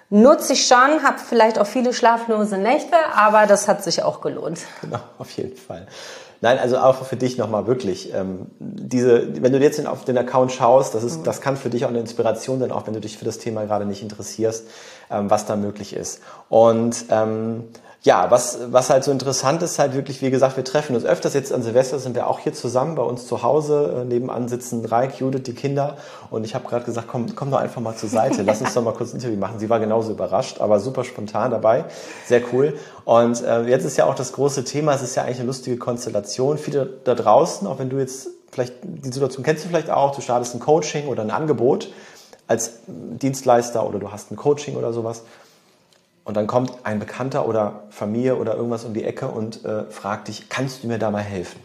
nutze 0.10 0.52
ich 0.52 0.68
schon, 0.68 1.04
habe 1.04 1.20
vielleicht 1.26 1.58
auch 1.58 1.68
viele 1.68 1.94
schlaflose 1.94 2.58
Nächte, 2.58 2.98
aber 3.16 3.48
das 3.48 3.70
hat 3.70 3.82
sich 3.82 4.04
auch 4.04 4.20
gelohnt. 4.20 4.60
Genau, 4.82 5.00
auf 5.20 5.32
jeden 5.32 5.56
Fall. 5.56 5.88
Nein, 6.44 6.60
also 6.60 6.78
auch 6.78 7.06
für 7.06 7.16
dich 7.16 7.38
nochmal 7.38 7.68
wirklich. 7.68 8.14
Ähm, 8.14 8.48
diese, 8.60 9.42
wenn 9.42 9.54
du 9.54 9.60
jetzt 9.60 9.88
auf 9.88 10.04
den 10.04 10.18
Account 10.18 10.52
schaust, 10.52 10.94
das, 10.94 11.02
ist, 11.02 11.20
mhm. 11.20 11.24
das 11.24 11.40
kann 11.40 11.56
für 11.56 11.70
dich 11.70 11.86
auch 11.86 11.90
eine 11.90 12.02
Inspiration 12.02 12.60
sein, 12.60 12.70
auch 12.74 12.86
wenn 12.86 12.94
du 12.94 13.00
dich 13.00 13.18
für 13.18 13.24
das 13.24 13.38
Thema 13.38 13.64
gerade 13.64 13.86
nicht 13.86 14.02
interessierst, 14.02 14.68
ähm, 15.10 15.30
was 15.30 15.46
da 15.46 15.56
möglich 15.56 15.96
ist. 15.96 16.20
Und 16.50 17.06
ähm, 17.12 17.70
ja, 18.06 18.30
was, 18.30 18.60
was 18.70 18.90
halt 18.90 19.06
so 19.06 19.12
interessant 19.12 19.64
ist, 19.64 19.80
halt 19.80 19.94
wirklich, 19.94 20.22
wie 20.22 20.30
gesagt, 20.30 20.58
wir 20.58 20.66
treffen 20.66 20.94
uns 20.94 21.06
öfters. 21.06 21.34
Jetzt 21.34 21.54
an 21.54 21.64
Silvester 21.64 22.00
sind 22.00 22.16
wir 22.16 22.28
auch 22.28 22.40
hier 22.40 22.54
zusammen 22.54 22.96
bei 22.96 23.02
uns 23.02 23.28
zu 23.28 23.44
Hause. 23.44 24.02
Äh, 24.02 24.06
nebenan 24.06 24.50
sitzen 24.50 24.84
Reik, 24.84 25.22
Judith, 25.22 25.44
die 25.44 25.54
Kinder. 25.54 25.96
Und 26.30 26.44
ich 26.44 26.54
habe 26.54 26.68
gerade 26.68 26.84
gesagt, 26.84 27.08
komm, 27.08 27.34
komm 27.34 27.50
doch 27.50 27.60
einfach 27.60 27.82
mal 27.82 27.96
zur 27.96 28.10
Seite. 28.10 28.42
Lass 28.42 28.60
uns 28.60 28.74
doch 28.74 28.84
mal 28.84 28.94
kurz 28.94 29.14
ein 29.14 29.16
Interview 29.16 29.38
machen. 29.38 29.58
Sie 29.58 29.70
war 29.70 29.80
genauso 29.80 30.12
überrascht, 30.12 30.60
aber 30.60 30.82
super 30.82 31.06
spontan 31.06 31.52
dabei. 31.52 31.86
Sehr 32.28 32.42
cool. 32.52 32.78
Und 33.06 33.42
äh, 33.42 33.64
jetzt 33.64 33.86
ist 33.86 33.96
ja 33.96 34.06
auch 34.06 34.16
das 34.16 34.34
große 34.34 34.66
Thema, 34.66 34.94
es 34.94 35.02
ist 35.02 35.16
ja 35.16 35.24
eigentlich 35.24 35.40
eine 35.40 35.48
lustige 35.48 35.78
Konstellation. 35.78 36.58
Viele 36.58 36.86
da 37.06 37.16
draußen, 37.16 37.66
auch 37.66 37.80
wenn 37.80 37.90
du 37.90 38.00
jetzt 38.00 38.28
vielleicht, 38.52 38.74
die 38.84 39.14
Situation 39.14 39.46
kennst 39.46 39.64
du 39.64 39.70
vielleicht 39.70 39.90
auch, 39.90 40.14
du 40.14 40.20
startest 40.20 40.54
ein 40.56 40.60
Coaching 40.60 41.08
oder 41.08 41.24
ein 41.24 41.32
Angebot 41.32 41.90
als 42.48 42.72
Dienstleister 42.88 43.88
oder 43.88 44.00
du 44.00 44.12
hast 44.12 44.30
ein 44.30 44.36
Coaching 44.36 44.76
oder 44.76 44.92
sowas 44.92 45.24
und 46.24 46.38
dann 46.38 46.48
kommt 46.48 46.72
ein 46.84 47.00
Bekannter 47.00 47.48
oder 47.48 47.84
Familie 47.90 48.38
oder 48.38 48.56
irgendwas 48.56 48.86
um 48.86 48.94
die 48.94 49.04
Ecke 49.04 49.28
und 49.28 49.66
äh, 49.66 49.84
fragt 49.90 50.28
dich, 50.28 50.50
kannst 50.50 50.84
du 50.84 50.88
mir 50.88 50.98
da 50.98 51.12
mal 51.12 51.22
helfen? 51.22 51.60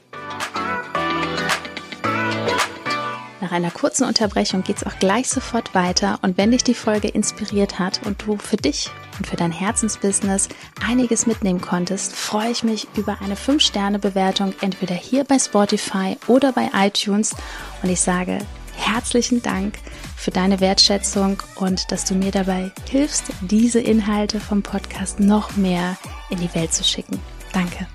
Nach 3.41 3.53
einer 3.53 3.71
kurzen 3.71 4.05
Unterbrechung 4.05 4.63
geht 4.63 4.79
es 4.79 4.85
auch 4.85 4.99
gleich 4.99 5.29
sofort 5.29 5.75
weiter 5.75 6.19
und 6.23 6.37
wenn 6.37 6.51
dich 6.51 6.65
die 6.65 6.75
Folge 6.75 7.09
inspiriert 7.09 7.79
hat 7.79 8.01
und 8.05 8.23
du 8.27 8.37
für 8.37 8.57
dich 8.57 8.91
und 9.17 9.27
für 9.27 9.37
dein 9.37 9.53
Herzensbusiness 9.53 10.49
einiges 10.87 11.27
mitnehmen 11.27 11.61
konntest, 11.61 12.15
freue 12.15 12.51
ich 12.51 12.65
mich 12.65 12.89
über 12.97 13.19
eine 13.25 13.37
5-Sterne-Bewertung 13.37 14.55
entweder 14.61 14.95
hier 14.95 15.25
bei 15.25 15.39
Spotify 15.39 16.19
oder 16.27 16.53
bei 16.53 16.69
iTunes 16.75 17.35
und 17.83 17.89
ich 17.89 18.01
sage 18.01 18.41
herzlichen 18.79 19.43
Dank 19.43 19.75
für 20.17 20.31
deine 20.31 20.61
Wertschätzung 20.61 21.43
und 21.57 21.91
dass 21.93 22.05
du 22.05 22.15
mir 22.15 22.31
dabei 22.31 22.71
hilfst, 22.89 23.25
diese 23.43 23.81
Inhalte 23.81 24.41
vom 24.41 24.63
Podcast 24.63 25.21
noch 25.21 25.57
mehr 25.57 25.97
in 26.31 26.39
die 26.39 26.55
Welt 26.55 26.73
zu 26.73 26.85
schicken. 26.85 27.21
Danke. 27.53 27.87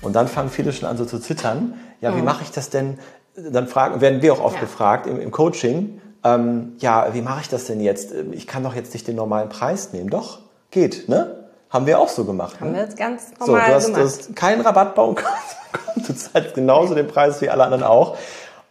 Und 0.00 0.12
dann 0.14 0.28
fangen 0.28 0.50
viele 0.50 0.72
schon 0.72 0.88
an 0.88 0.96
so 0.96 1.04
zu 1.04 1.18
zittern. 1.18 1.74
Ja, 2.00 2.14
wie 2.14 2.20
mhm. 2.20 2.24
mache 2.24 2.44
ich 2.44 2.50
das 2.50 2.70
denn? 2.70 2.98
Dann 3.34 3.68
fragen, 3.68 4.00
werden 4.00 4.22
wir 4.22 4.32
auch 4.32 4.40
oft 4.40 4.56
ja. 4.56 4.60
gefragt 4.60 5.06
im, 5.06 5.20
im 5.20 5.30
Coaching. 5.30 6.00
Ähm, 6.24 6.72
ja, 6.78 7.12
wie 7.14 7.22
mache 7.22 7.40
ich 7.42 7.48
das 7.48 7.66
denn 7.66 7.80
jetzt? 7.80 8.12
Ich 8.32 8.46
kann 8.46 8.62
doch 8.62 8.74
jetzt 8.74 8.92
nicht 8.94 9.06
den 9.06 9.16
normalen 9.16 9.48
Preis 9.48 9.92
nehmen. 9.92 10.10
Doch, 10.10 10.40
geht, 10.70 11.08
ne? 11.08 11.48
Haben 11.70 11.86
wir 11.86 11.98
auch 11.98 12.08
so 12.08 12.24
gemacht. 12.24 12.60
Haben 12.60 12.70
ne? 12.70 12.78
wir 12.78 12.84
jetzt 12.84 12.96
ganz 12.96 13.30
normal 13.38 13.60
so, 13.60 13.66
du 13.66 13.74
hast, 13.74 13.86
gemacht. 13.86 14.00
Du 14.00 14.06
hast 14.06 14.36
keinen 14.36 14.60
Rabatt 14.62 14.94
bauen 14.94 15.14
können. 15.14 16.06
Du 16.06 16.14
zahlst 16.14 16.54
genauso 16.54 16.94
den 16.94 17.06
Preis 17.06 17.40
wie 17.40 17.50
alle 17.50 17.64
anderen 17.64 17.84
auch. 17.84 18.16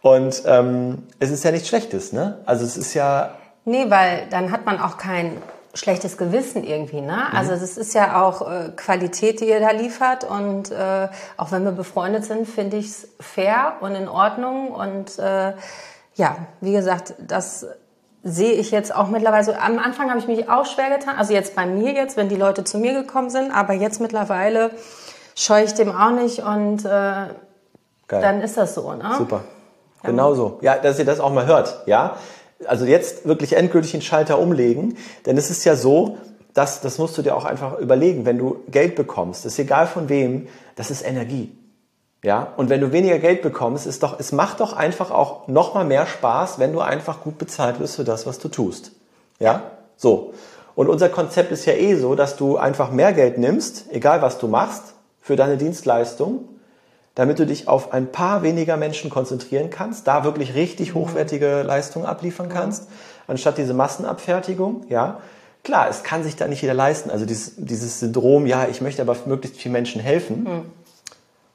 Und 0.02 0.42
ähm, 0.46 1.06
es 1.18 1.30
ist 1.30 1.44
ja 1.44 1.50
nichts 1.50 1.68
Schlechtes, 1.68 2.12
ne? 2.12 2.38
Also 2.46 2.64
es 2.64 2.76
ist 2.76 2.94
ja. 2.94 3.30
Nee, 3.64 3.86
weil 3.88 4.26
dann 4.30 4.52
hat 4.52 4.64
man 4.64 4.80
auch 4.80 4.96
kein 4.96 5.42
schlechtes 5.74 6.16
Gewissen 6.16 6.64
irgendwie, 6.64 7.00
ne? 7.00 7.26
Mhm. 7.30 7.36
Also 7.36 7.52
es 7.52 7.76
ist 7.76 7.94
ja 7.94 8.22
auch 8.22 8.50
äh, 8.50 8.70
Qualität, 8.76 9.40
die 9.40 9.48
ihr 9.48 9.60
da 9.60 9.70
liefert 9.70 10.24
und 10.24 10.70
äh, 10.70 11.08
auch 11.36 11.52
wenn 11.52 11.64
wir 11.64 11.72
befreundet 11.72 12.24
sind, 12.24 12.48
finde 12.48 12.76
ich 12.76 12.86
es 12.86 13.08
fair 13.20 13.74
und 13.80 13.94
in 13.94 14.08
Ordnung 14.08 14.68
und 14.68 15.18
äh, 15.18 15.52
ja, 16.14 16.36
wie 16.60 16.72
gesagt, 16.72 17.14
das 17.18 17.66
sehe 18.24 18.52
ich 18.52 18.70
jetzt 18.70 18.94
auch 18.94 19.08
mittlerweile. 19.08 19.60
Am 19.60 19.78
Anfang 19.78 20.10
habe 20.10 20.18
ich 20.18 20.26
mich 20.26 20.48
auch 20.48 20.66
schwer 20.66 20.96
getan, 20.96 21.16
also 21.16 21.32
jetzt 21.32 21.54
bei 21.54 21.66
mir 21.66 21.92
jetzt, 21.92 22.16
wenn 22.16 22.28
die 22.28 22.36
Leute 22.36 22.64
zu 22.64 22.78
mir 22.78 22.92
gekommen 22.92 23.30
sind, 23.30 23.52
aber 23.52 23.74
jetzt 23.74 24.00
mittlerweile 24.00 24.70
scheue 25.36 25.64
ich 25.64 25.74
dem 25.74 25.94
auch 25.94 26.10
nicht 26.10 26.40
und 26.40 26.84
äh, 26.84 27.28
dann 28.08 28.40
ist 28.40 28.56
das 28.56 28.74
so, 28.74 28.92
ne? 28.94 29.14
Super. 29.16 29.42
Genauso. 30.10 30.58
Ja, 30.62 30.76
dass 30.78 30.98
ihr 30.98 31.04
das 31.04 31.20
auch 31.20 31.32
mal 31.32 31.46
hört, 31.46 31.82
ja. 31.86 32.16
Also 32.66 32.84
jetzt 32.84 33.26
wirklich 33.26 33.54
endgültig 33.54 33.92
den 33.92 34.02
Schalter 34.02 34.38
umlegen, 34.38 34.96
denn 35.26 35.36
es 35.36 35.50
ist 35.50 35.64
ja 35.64 35.76
so, 35.76 36.18
dass, 36.54 36.80
das 36.80 36.98
musst 36.98 37.16
du 37.16 37.22
dir 37.22 37.36
auch 37.36 37.44
einfach 37.44 37.78
überlegen, 37.78 38.24
wenn 38.26 38.38
du 38.38 38.64
Geld 38.68 38.96
bekommst, 38.96 39.46
ist 39.46 39.58
egal 39.58 39.86
von 39.86 40.08
wem, 40.08 40.48
das 40.74 40.90
ist 40.90 41.06
Energie. 41.06 41.52
Ja, 42.24 42.52
und 42.56 42.68
wenn 42.68 42.80
du 42.80 42.90
weniger 42.90 43.20
Geld 43.20 43.42
bekommst, 43.42 43.86
ist 43.86 44.02
doch, 44.02 44.18
es 44.18 44.32
macht 44.32 44.58
doch 44.58 44.72
einfach 44.72 45.12
auch 45.12 45.46
noch 45.46 45.74
mal 45.74 45.84
mehr 45.84 46.04
Spaß, 46.04 46.58
wenn 46.58 46.72
du 46.72 46.80
einfach 46.80 47.20
gut 47.20 47.38
bezahlt 47.38 47.78
wirst 47.78 47.94
für 47.94 48.02
das, 48.02 48.26
was 48.26 48.40
du 48.40 48.48
tust. 48.48 48.90
Ja, 49.38 49.70
so. 49.96 50.34
Und 50.74 50.88
unser 50.88 51.08
Konzept 51.08 51.52
ist 51.52 51.64
ja 51.64 51.74
eh 51.74 51.94
so, 51.94 52.16
dass 52.16 52.36
du 52.36 52.56
einfach 52.56 52.90
mehr 52.90 53.12
Geld 53.12 53.38
nimmst, 53.38 53.86
egal 53.92 54.20
was 54.20 54.38
du 54.38 54.48
machst, 54.48 54.94
für 55.20 55.36
deine 55.36 55.56
Dienstleistung 55.56 56.48
damit 57.18 57.40
du 57.40 57.46
dich 57.46 57.66
auf 57.66 57.92
ein 57.92 58.12
paar 58.12 58.44
weniger 58.44 58.76
Menschen 58.76 59.10
konzentrieren 59.10 59.70
kannst, 59.70 60.06
da 60.06 60.22
wirklich 60.22 60.54
richtig 60.54 60.94
mhm. 60.94 61.00
hochwertige 61.00 61.62
Leistungen 61.62 62.06
abliefern 62.06 62.48
kannst, 62.48 62.86
anstatt 63.26 63.58
diese 63.58 63.74
Massenabfertigung, 63.74 64.86
ja. 64.88 65.18
Klar, 65.64 65.88
es 65.90 66.04
kann 66.04 66.22
sich 66.22 66.36
da 66.36 66.46
nicht 66.46 66.62
jeder 66.62 66.74
leisten. 66.74 67.10
Also 67.10 67.26
dieses, 67.26 67.54
dieses 67.56 67.98
Syndrom, 67.98 68.46
ja, 68.46 68.68
ich 68.70 68.80
möchte 68.80 69.02
aber 69.02 69.16
möglichst 69.26 69.58
vielen 69.58 69.72
Menschen 69.72 70.00
helfen. 70.00 70.44
Mhm. 70.44 70.62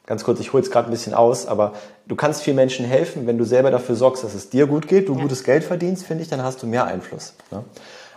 Ganz 0.05 0.25
kurz, 0.25 0.41
ich 0.41 0.51
hole 0.51 0.62
es 0.62 0.70
gerade 0.70 0.89
ein 0.89 0.91
bisschen 0.91 1.13
aus, 1.13 1.48
aber 1.48 1.72
du 2.08 2.17
kannst 2.17 2.41
vielen 2.41 2.58
Menschen 2.58 2.86
helfen, 2.86 3.25
wenn 3.25 3.38
du 3.38 3.46
selber 3.46 3.72
dafür 3.72 3.96
sorgst, 3.96 4.22
dass 4.25 4.34
es 4.34 4.50
dir 4.50 4.67
gut 4.67 4.89
geht, 4.89 5.08
du 5.08 5.15
ja. 5.15 5.22
gutes 5.22 5.46
Geld 5.46 5.63
verdienst, 5.63 6.05
finde 6.05 6.24
ich, 6.24 6.29
dann 6.29 6.43
hast 6.43 6.62
du 6.62 6.67
mehr 6.67 6.84
Einfluss. 6.88 7.36
Ne? 7.51 7.63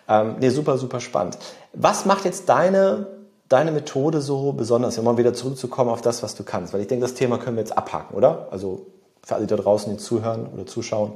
Ähm, 0.09 0.35
nee, 0.41 0.49
super, 0.49 0.79
super 0.79 0.99
spannend. 0.99 1.39
Was 1.75 2.07
macht 2.07 2.25
jetzt 2.25 2.49
deine 2.49 3.07
deine 3.49 3.73
Methode 3.73 4.21
so 4.21 4.53
besonders, 4.53 4.99
um 4.99 5.05
mal 5.05 5.17
wieder 5.17 5.35
zurückzukommen 5.35 5.91
auf 5.91 6.03
das, 6.03 6.23
was 6.23 6.35
du 6.35 6.43
kannst? 6.43 6.73
Weil 6.73 6.81
ich 6.81 6.89
denke, 6.89 7.05
das 7.05 7.15
Thema 7.15 7.39
können 7.39 7.57
wir 7.57 7.63
jetzt 7.63 7.77
abhaken, 7.77 8.17
oder? 8.17 8.49
Also 8.51 8.87
für 9.23 9.35
alle, 9.35 9.47
da 9.47 9.57
draußen, 9.57 9.93
die 9.93 9.99
zuhören 10.03 10.47
oder 10.55 10.67
zuschauen, 10.67 11.13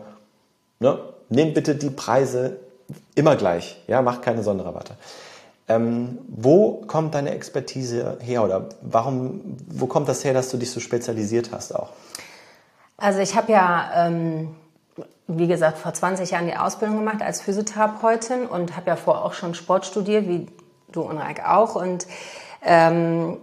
ne? 0.78 0.98
nehmt 1.28 1.54
bitte 1.54 1.74
die 1.74 1.90
Preise 1.90 2.56
immer 3.14 3.36
gleich, 3.36 3.80
ja, 3.86 4.02
macht 4.02 4.22
keine 4.22 4.42
Sonderrabatte. 4.42 4.94
Ähm, 5.68 6.18
wo 6.26 6.82
kommt 6.86 7.14
deine 7.14 7.30
Expertise 7.30 8.18
her 8.20 8.42
oder 8.42 8.68
warum, 8.82 9.56
wo 9.68 9.86
kommt 9.86 10.08
das 10.08 10.24
her, 10.24 10.34
dass 10.34 10.50
du 10.50 10.56
dich 10.56 10.72
so 10.72 10.80
spezialisiert 10.80 11.52
hast 11.52 11.74
auch? 11.74 11.90
Also 12.96 13.20
ich 13.20 13.36
habe 13.36 13.52
ja, 13.52 13.90
ähm, 13.94 14.56
wie 15.28 15.46
gesagt, 15.46 15.78
vor 15.78 15.94
20 15.94 16.32
Jahren 16.32 16.46
die 16.46 16.56
Ausbildung 16.56 16.98
gemacht 16.98 17.22
als 17.22 17.40
Physiotherapeutin 17.40 18.46
und 18.46 18.76
habe 18.76 18.88
ja 18.88 18.96
vorher 18.96 19.24
auch 19.24 19.32
schon 19.32 19.54
Sport 19.54 19.86
studiert, 19.86 20.26
wie 20.26 20.48
du 20.92 21.02
und 21.02 21.18
Reik 21.18 21.46
auch. 21.46 21.74
Und 21.74 22.06
ähm, 22.62 23.38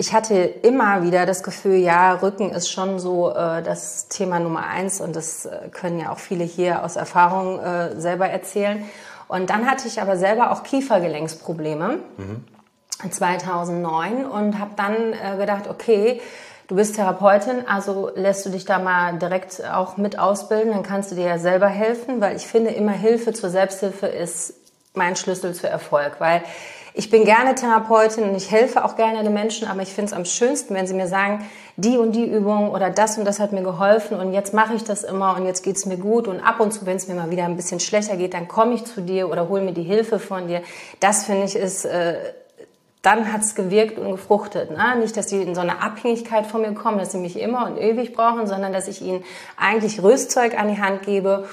ich 0.00 0.14
hatte 0.14 0.34
immer 0.34 1.02
wieder 1.02 1.26
das 1.26 1.42
Gefühl, 1.42 1.76
ja, 1.76 2.14
Rücken 2.14 2.50
ist 2.50 2.70
schon 2.70 2.98
so 2.98 3.30
äh, 3.30 3.62
das 3.62 4.08
Thema 4.08 4.40
Nummer 4.40 4.66
eins 4.66 5.00
und 5.00 5.14
das 5.14 5.44
äh, 5.44 5.68
können 5.70 5.98
ja 5.98 6.10
auch 6.10 6.18
viele 6.18 6.44
hier 6.44 6.84
aus 6.84 6.96
Erfahrung 6.96 7.60
äh, 7.60 8.00
selber 8.00 8.26
erzählen. 8.26 8.82
Und 9.28 9.50
dann 9.50 9.70
hatte 9.70 9.86
ich 9.86 10.00
aber 10.00 10.16
selber 10.16 10.52
auch 10.52 10.62
Kiefergelenksprobleme 10.62 11.98
mhm. 12.16 12.44
2009 13.10 14.24
und 14.24 14.58
habe 14.58 14.70
dann 14.74 15.12
äh, 15.12 15.36
gedacht, 15.36 15.68
okay, 15.68 16.20
du 16.66 16.76
bist 16.76 16.96
Therapeutin, 16.96 17.68
also 17.68 18.10
lässt 18.14 18.46
du 18.46 18.50
dich 18.50 18.64
da 18.64 18.78
mal 18.78 19.18
direkt 19.18 19.62
auch 19.70 19.98
mit 19.98 20.18
ausbilden, 20.18 20.72
dann 20.72 20.82
kannst 20.82 21.10
du 21.10 21.14
dir 21.14 21.26
ja 21.26 21.38
selber 21.38 21.68
helfen, 21.68 22.20
weil 22.20 22.36
ich 22.36 22.46
finde, 22.46 22.70
immer 22.70 22.92
Hilfe 22.92 23.32
zur 23.32 23.50
Selbsthilfe 23.50 24.06
ist 24.06 24.54
mein 24.94 25.14
Schlüssel 25.14 25.54
zu 25.54 25.68
Erfolg, 25.68 26.16
weil 26.20 26.42
ich 26.94 27.10
bin 27.10 27.24
gerne 27.24 27.54
Therapeutin 27.54 28.24
und 28.24 28.34
ich 28.34 28.50
helfe 28.50 28.84
auch 28.84 28.96
gerne 28.96 29.22
den 29.22 29.32
Menschen, 29.32 29.68
aber 29.68 29.82
ich 29.82 29.90
finde 29.90 30.10
es 30.10 30.12
am 30.12 30.24
schönsten, 30.24 30.74
wenn 30.74 30.86
sie 30.86 30.94
mir 30.94 31.06
sagen, 31.06 31.44
die 31.76 31.96
und 31.96 32.12
die 32.12 32.24
Übung 32.24 32.70
oder 32.70 32.90
das 32.90 33.16
und 33.16 33.24
das 33.24 33.40
hat 33.40 33.52
mir 33.52 33.62
geholfen 33.62 34.18
und 34.18 34.32
jetzt 34.32 34.52
mache 34.52 34.74
ich 34.74 34.84
das 34.84 35.04
immer 35.04 35.36
und 35.36 35.46
jetzt 35.46 35.62
geht 35.62 35.76
es 35.76 35.86
mir 35.86 35.96
gut 35.96 36.28
und 36.28 36.40
ab 36.40 36.60
und 36.60 36.72
zu, 36.72 36.86
wenn 36.86 36.96
es 36.96 37.08
mir 37.08 37.14
mal 37.14 37.30
wieder 37.30 37.44
ein 37.44 37.56
bisschen 37.56 37.80
schlechter 37.80 38.16
geht, 38.16 38.34
dann 38.34 38.48
komme 38.48 38.74
ich 38.74 38.84
zu 38.84 39.00
dir 39.00 39.30
oder 39.30 39.48
hole 39.48 39.62
mir 39.62 39.72
die 39.72 39.82
Hilfe 39.82 40.18
von 40.18 40.48
dir. 40.48 40.62
Das 40.98 41.24
finde 41.24 41.44
ich 41.44 41.56
ist, 41.56 41.84
äh, 41.84 42.16
dann 43.02 43.32
hat 43.32 43.40
es 43.40 43.54
gewirkt 43.54 43.98
und 43.98 44.10
gefruchtet. 44.10 44.70
Ne? 44.70 44.96
Nicht, 44.98 45.16
dass 45.16 45.30
sie 45.30 45.42
in 45.42 45.54
so 45.54 45.60
eine 45.62 45.82
Abhängigkeit 45.82 46.46
von 46.46 46.60
mir 46.60 46.74
kommen, 46.74 46.98
dass 46.98 47.12
sie 47.12 47.18
mich 47.18 47.38
immer 47.38 47.66
und 47.66 47.78
ewig 47.78 48.12
brauchen, 48.12 48.46
sondern 48.46 48.72
dass 48.72 48.88
ich 48.88 49.00
ihnen 49.00 49.24
eigentlich 49.56 50.02
Rüstzeug 50.02 50.58
an 50.58 50.68
die 50.68 50.80
Hand 50.80 51.02
gebe 51.02 51.48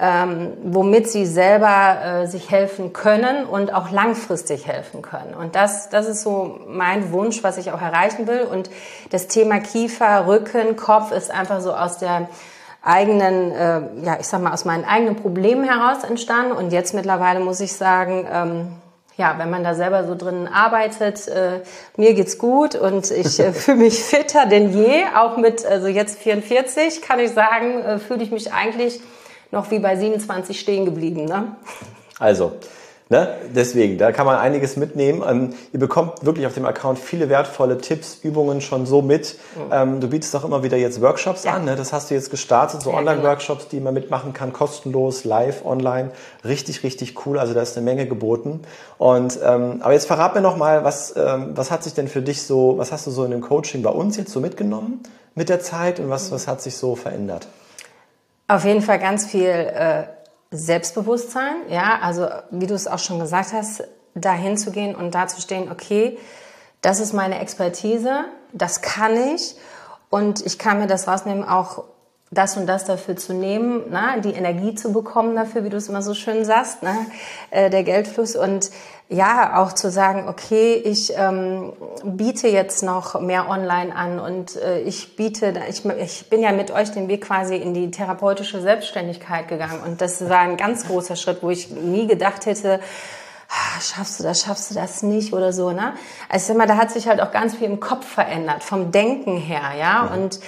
ähm, 0.00 0.54
womit 0.62 1.10
sie 1.10 1.26
selber 1.26 2.22
äh, 2.22 2.26
sich 2.26 2.50
helfen 2.50 2.94
können 2.94 3.44
und 3.44 3.74
auch 3.74 3.90
langfristig 3.90 4.66
helfen 4.66 5.02
können. 5.02 5.34
Und 5.34 5.54
das, 5.54 5.90
das 5.90 6.08
ist 6.08 6.22
so 6.22 6.58
mein 6.66 7.12
Wunsch, 7.12 7.44
was 7.44 7.58
ich 7.58 7.70
auch 7.70 7.82
erreichen 7.82 8.26
will. 8.26 8.42
Und 8.42 8.70
das 9.10 9.26
Thema 9.26 9.60
Kiefer, 9.60 10.26
Rücken, 10.26 10.76
Kopf 10.76 11.12
ist 11.12 11.30
einfach 11.30 11.60
so 11.60 11.74
aus 11.74 11.98
der 11.98 12.30
eigenen, 12.82 13.52
äh, 13.52 13.82
ja, 14.02 14.16
ich 14.18 14.26
sag 14.26 14.40
mal, 14.40 14.54
aus 14.54 14.64
meinen 14.64 14.86
eigenen 14.86 15.16
Problemen 15.16 15.64
heraus 15.64 16.02
entstanden. 16.02 16.52
Und 16.52 16.72
jetzt 16.72 16.94
mittlerweile 16.94 17.40
muss 17.40 17.60
ich 17.60 17.74
sagen, 17.74 18.26
ähm, 18.32 18.68
ja, 19.18 19.34
wenn 19.36 19.50
man 19.50 19.62
da 19.62 19.74
selber 19.74 20.06
so 20.06 20.14
drin 20.14 20.48
arbeitet, 20.50 21.28
äh, 21.28 21.60
mir 21.98 22.14
geht's 22.14 22.38
gut 22.38 22.74
und 22.74 23.10
ich 23.10 23.38
äh, 23.38 23.52
fühle 23.52 23.76
mich 23.76 24.02
fitter 24.02 24.46
denn 24.46 24.72
je. 24.72 25.02
Auch 25.14 25.36
mit, 25.36 25.66
also 25.66 25.88
jetzt 25.88 26.18
44 26.20 27.02
kann 27.02 27.18
ich 27.18 27.32
sagen, 27.32 27.82
äh, 27.82 27.98
fühle 27.98 28.22
ich 28.22 28.30
mich 28.30 28.54
eigentlich 28.54 28.98
noch 29.50 29.70
wie 29.70 29.78
bei 29.78 29.96
27 29.96 30.58
stehen 30.58 30.84
geblieben. 30.84 31.24
Ne? 31.24 31.56
Also, 32.18 32.52
ne, 33.08 33.28
deswegen, 33.54 33.98
da 33.98 34.12
kann 34.12 34.26
man 34.26 34.36
einiges 34.36 34.76
mitnehmen. 34.76 35.22
Ähm, 35.28 35.54
ihr 35.72 35.80
bekommt 35.80 36.24
wirklich 36.24 36.46
auf 36.46 36.54
dem 36.54 36.64
Account 36.64 36.98
viele 36.98 37.28
wertvolle 37.28 37.78
Tipps, 37.78 38.20
Übungen 38.22 38.60
schon 38.60 38.86
so 38.86 39.02
mit. 39.02 39.36
Mhm. 39.56 39.72
Ähm, 39.72 40.00
du 40.00 40.08
bietest 40.08 40.34
auch 40.36 40.44
immer 40.44 40.62
wieder 40.62 40.76
jetzt 40.76 41.00
Workshops 41.00 41.44
ja. 41.44 41.54
an. 41.54 41.64
Ne? 41.64 41.76
Das 41.76 41.92
hast 41.92 42.10
du 42.10 42.14
jetzt 42.14 42.30
gestartet, 42.30 42.82
so 42.82 42.90
ja, 42.92 42.98
Online-Workshops, 42.98 43.68
die 43.68 43.80
man 43.80 43.94
mitmachen 43.94 44.32
kann, 44.32 44.52
kostenlos, 44.52 45.24
live, 45.24 45.64
online. 45.64 46.12
Richtig, 46.44 46.82
richtig 46.84 47.26
cool. 47.26 47.38
Also 47.38 47.52
da 47.52 47.62
ist 47.62 47.76
eine 47.76 47.84
Menge 47.84 48.06
geboten. 48.06 48.60
Und 48.98 49.38
ähm, 49.44 49.80
aber 49.80 49.92
jetzt 49.92 50.06
verrat 50.06 50.34
mir 50.34 50.40
noch 50.40 50.56
mal, 50.56 50.84
was, 50.84 51.14
ähm, 51.16 51.50
was 51.54 51.70
hat 51.70 51.82
sich 51.82 51.94
denn 51.94 52.08
für 52.08 52.22
dich 52.22 52.42
so, 52.42 52.78
was 52.78 52.92
hast 52.92 53.06
du 53.06 53.10
so 53.10 53.24
in 53.24 53.30
dem 53.32 53.40
Coaching 53.40 53.82
bei 53.82 53.90
uns 53.90 54.16
jetzt 54.16 54.32
so 54.32 54.40
mitgenommen 54.40 55.00
mit 55.34 55.48
der 55.48 55.60
Zeit 55.60 56.00
und 56.00 56.10
was, 56.10 56.30
was 56.32 56.46
hat 56.46 56.60
sich 56.60 56.76
so 56.76 56.96
verändert? 56.96 57.46
Auf 58.50 58.64
jeden 58.64 58.82
Fall 58.82 58.98
ganz 58.98 59.26
viel 59.26 59.44
äh, 59.44 60.06
Selbstbewusstsein, 60.50 61.54
ja, 61.68 62.00
also 62.02 62.26
wie 62.50 62.66
du 62.66 62.74
es 62.74 62.88
auch 62.88 62.98
schon 62.98 63.20
gesagt 63.20 63.52
hast, 63.52 63.84
dahin 64.16 64.56
zu 64.56 64.72
gehen 64.72 64.96
und 64.96 65.14
da 65.14 65.28
zu 65.28 65.40
stehen, 65.40 65.70
okay, 65.70 66.18
das 66.80 66.98
ist 66.98 67.12
meine 67.12 67.38
Expertise, 67.38 68.24
das 68.52 68.82
kann 68.82 69.16
ich. 69.36 69.54
Und 70.08 70.44
ich 70.44 70.58
kann 70.58 70.80
mir 70.80 70.88
das 70.88 71.06
rausnehmen, 71.06 71.44
auch 71.44 71.84
das 72.32 72.56
und 72.56 72.66
das 72.66 72.84
dafür 72.84 73.16
zu 73.16 73.34
nehmen, 73.34 73.90
ne, 73.90 74.20
die 74.22 74.32
Energie 74.32 74.76
zu 74.76 74.92
bekommen 74.92 75.34
dafür, 75.34 75.64
wie 75.64 75.68
du 75.68 75.76
es 75.76 75.88
immer 75.88 76.00
so 76.00 76.14
schön 76.14 76.44
sagst, 76.44 76.82
ne, 76.82 76.94
äh, 77.50 77.70
der 77.70 77.82
Geldfluss. 77.82 78.36
Und 78.36 78.70
ja, 79.08 79.60
auch 79.60 79.72
zu 79.72 79.90
sagen, 79.90 80.28
okay, 80.28 80.74
ich 80.74 81.12
ähm, 81.16 81.72
biete 82.04 82.46
jetzt 82.46 82.84
noch 82.84 83.20
mehr 83.20 83.48
online 83.48 83.94
an 83.96 84.20
und 84.20 84.54
äh, 84.54 84.80
ich 84.82 85.16
biete, 85.16 85.52
ich, 85.68 85.84
ich 85.84 86.30
bin 86.30 86.40
ja 86.40 86.52
mit 86.52 86.70
euch 86.70 86.92
den 86.92 87.08
Weg 87.08 87.24
quasi 87.24 87.56
in 87.56 87.74
die 87.74 87.90
therapeutische 87.90 88.60
Selbstständigkeit 88.60 89.48
gegangen. 89.48 89.80
Und 89.84 90.00
das 90.00 90.28
war 90.28 90.38
ein 90.38 90.56
ganz 90.56 90.86
großer 90.86 91.16
Schritt, 91.16 91.42
wo 91.42 91.50
ich 91.50 91.70
nie 91.70 92.06
gedacht 92.06 92.46
hätte, 92.46 92.78
ah, 93.48 93.80
schaffst 93.80 94.20
du 94.20 94.24
das, 94.24 94.42
schaffst 94.42 94.70
du 94.70 94.76
das 94.76 95.02
nicht? 95.02 95.32
oder 95.32 95.52
so, 95.52 95.72
ne? 95.72 95.94
Also 96.28 96.44
ich 96.44 96.44
sag 96.44 96.56
mal, 96.56 96.68
da 96.68 96.76
hat 96.76 96.92
sich 96.92 97.08
halt 97.08 97.20
auch 97.20 97.32
ganz 97.32 97.56
viel 97.56 97.66
im 97.66 97.80
Kopf 97.80 98.06
verändert, 98.06 98.62
vom 98.62 98.92
Denken 98.92 99.36
her, 99.36 99.72
ja, 99.76 100.04
und 100.14 100.38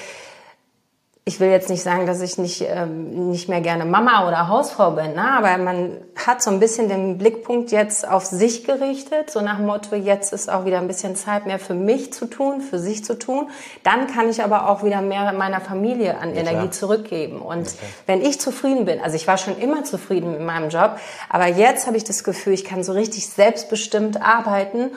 ich 1.25 1.39
will 1.39 1.51
jetzt 1.51 1.71
nicht 1.71 1.85
sagen, 1.85 2.05
dass 2.05 2.21
ich 2.21 2.37
nicht, 2.37 2.65
ähm, 2.67 3.31
nicht 3.31 3.49
mehr 3.49 3.61
gerne 3.61 3.85
Mama 3.85 4.27
oder 4.27 4.49
Hausfrau 4.49 4.91
bin, 4.91 5.15
ne? 5.15 5.23
aber 5.23 5.57
man 5.57 5.99
hat 6.17 6.43
so 6.43 6.51
ein 6.51 6.59
bisschen 6.59 6.89
den 6.89 7.17
Blickpunkt 7.17 7.71
jetzt 7.71 8.09
auf 8.09 8.25
sich 8.25 8.65
gerichtet, 8.65 9.31
so 9.31 9.41
nach 9.41 9.59
dem 9.59 9.67
Motto, 9.67 9.95
jetzt 9.95 10.33
ist 10.33 10.51
auch 10.51 10.65
wieder 10.65 10.79
ein 10.79 10.89
bisschen 10.89 11.15
Zeit 11.15 11.47
mehr 11.47 11.61
für 11.61 11.75
mich 11.75 12.13
zu 12.13 12.27
tun, 12.27 12.61
für 12.61 12.81
sich 12.81 13.05
zu 13.05 13.17
tun. 13.17 13.49
Dann 13.85 14.09
kann 14.09 14.29
ich 14.29 14.43
aber 14.43 14.69
auch 14.69 14.83
wieder 14.83 15.01
mehr 15.01 15.33
meiner 15.33 15.61
Familie 15.61 16.19
an 16.19 16.35
ja, 16.35 16.41
Energie 16.41 16.57
klar. 16.57 16.71
zurückgeben. 16.73 17.41
Und 17.41 17.67
ja, 17.67 17.79
wenn 18.07 18.21
ich 18.21 18.41
zufrieden 18.41 18.85
bin, 18.85 19.01
also 19.01 19.15
ich 19.15 19.29
war 19.29 19.39
schon 19.39 19.57
immer 19.59 19.85
zufrieden 19.85 20.33
mit 20.33 20.41
meinem 20.41 20.71
Job, 20.71 20.97
aber 21.29 21.47
jetzt 21.47 21.87
habe 21.87 21.97
ich 21.97 22.03
das 22.03 22.25
Gefühl, 22.25 22.53
ich 22.53 22.65
kann 22.65 22.83
so 22.83 22.93
richtig 22.93 23.29
selbstbestimmt 23.29 24.21
arbeiten 24.21 24.91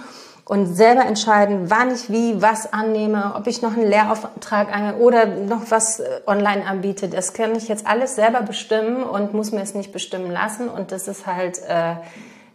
und 0.46 0.68
selber 0.68 1.06
entscheiden, 1.06 1.72
wann 1.72 1.92
ich 1.94 2.12
wie 2.12 2.40
was 2.40 2.72
annehme, 2.72 3.34
ob 3.36 3.48
ich 3.48 3.64
noch 3.64 3.76
einen 3.76 3.90
Lehrauftrag 3.90 4.74
annehme 4.74 4.98
oder 4.98 5.26
noch 5.26 5.72
was 5.72 6.00
äh, 6.00 6.22
online 6.28 6.66
anbiete. 6.66 7.10
Das 7.10 7.34
kann 7.34 7.56
ich 7.56 7.68
jetzt 7.68 7.88
alles 7.88 8.16
selber 8.16 8.44
bestimmen 8.44 9.04
und 9.04 9.34
muss 9.34 9.52
mir 9.52 9.62
es 9.62 9.74
nicht 9.74 9.92
bestimmen 9.92 10.32
lassen. 10.32 10.70
Und 10.70 10.92
das 10.92 11.08
ist 11.08 11.26
halt 11.26 11.60
äh, 11.68 11.96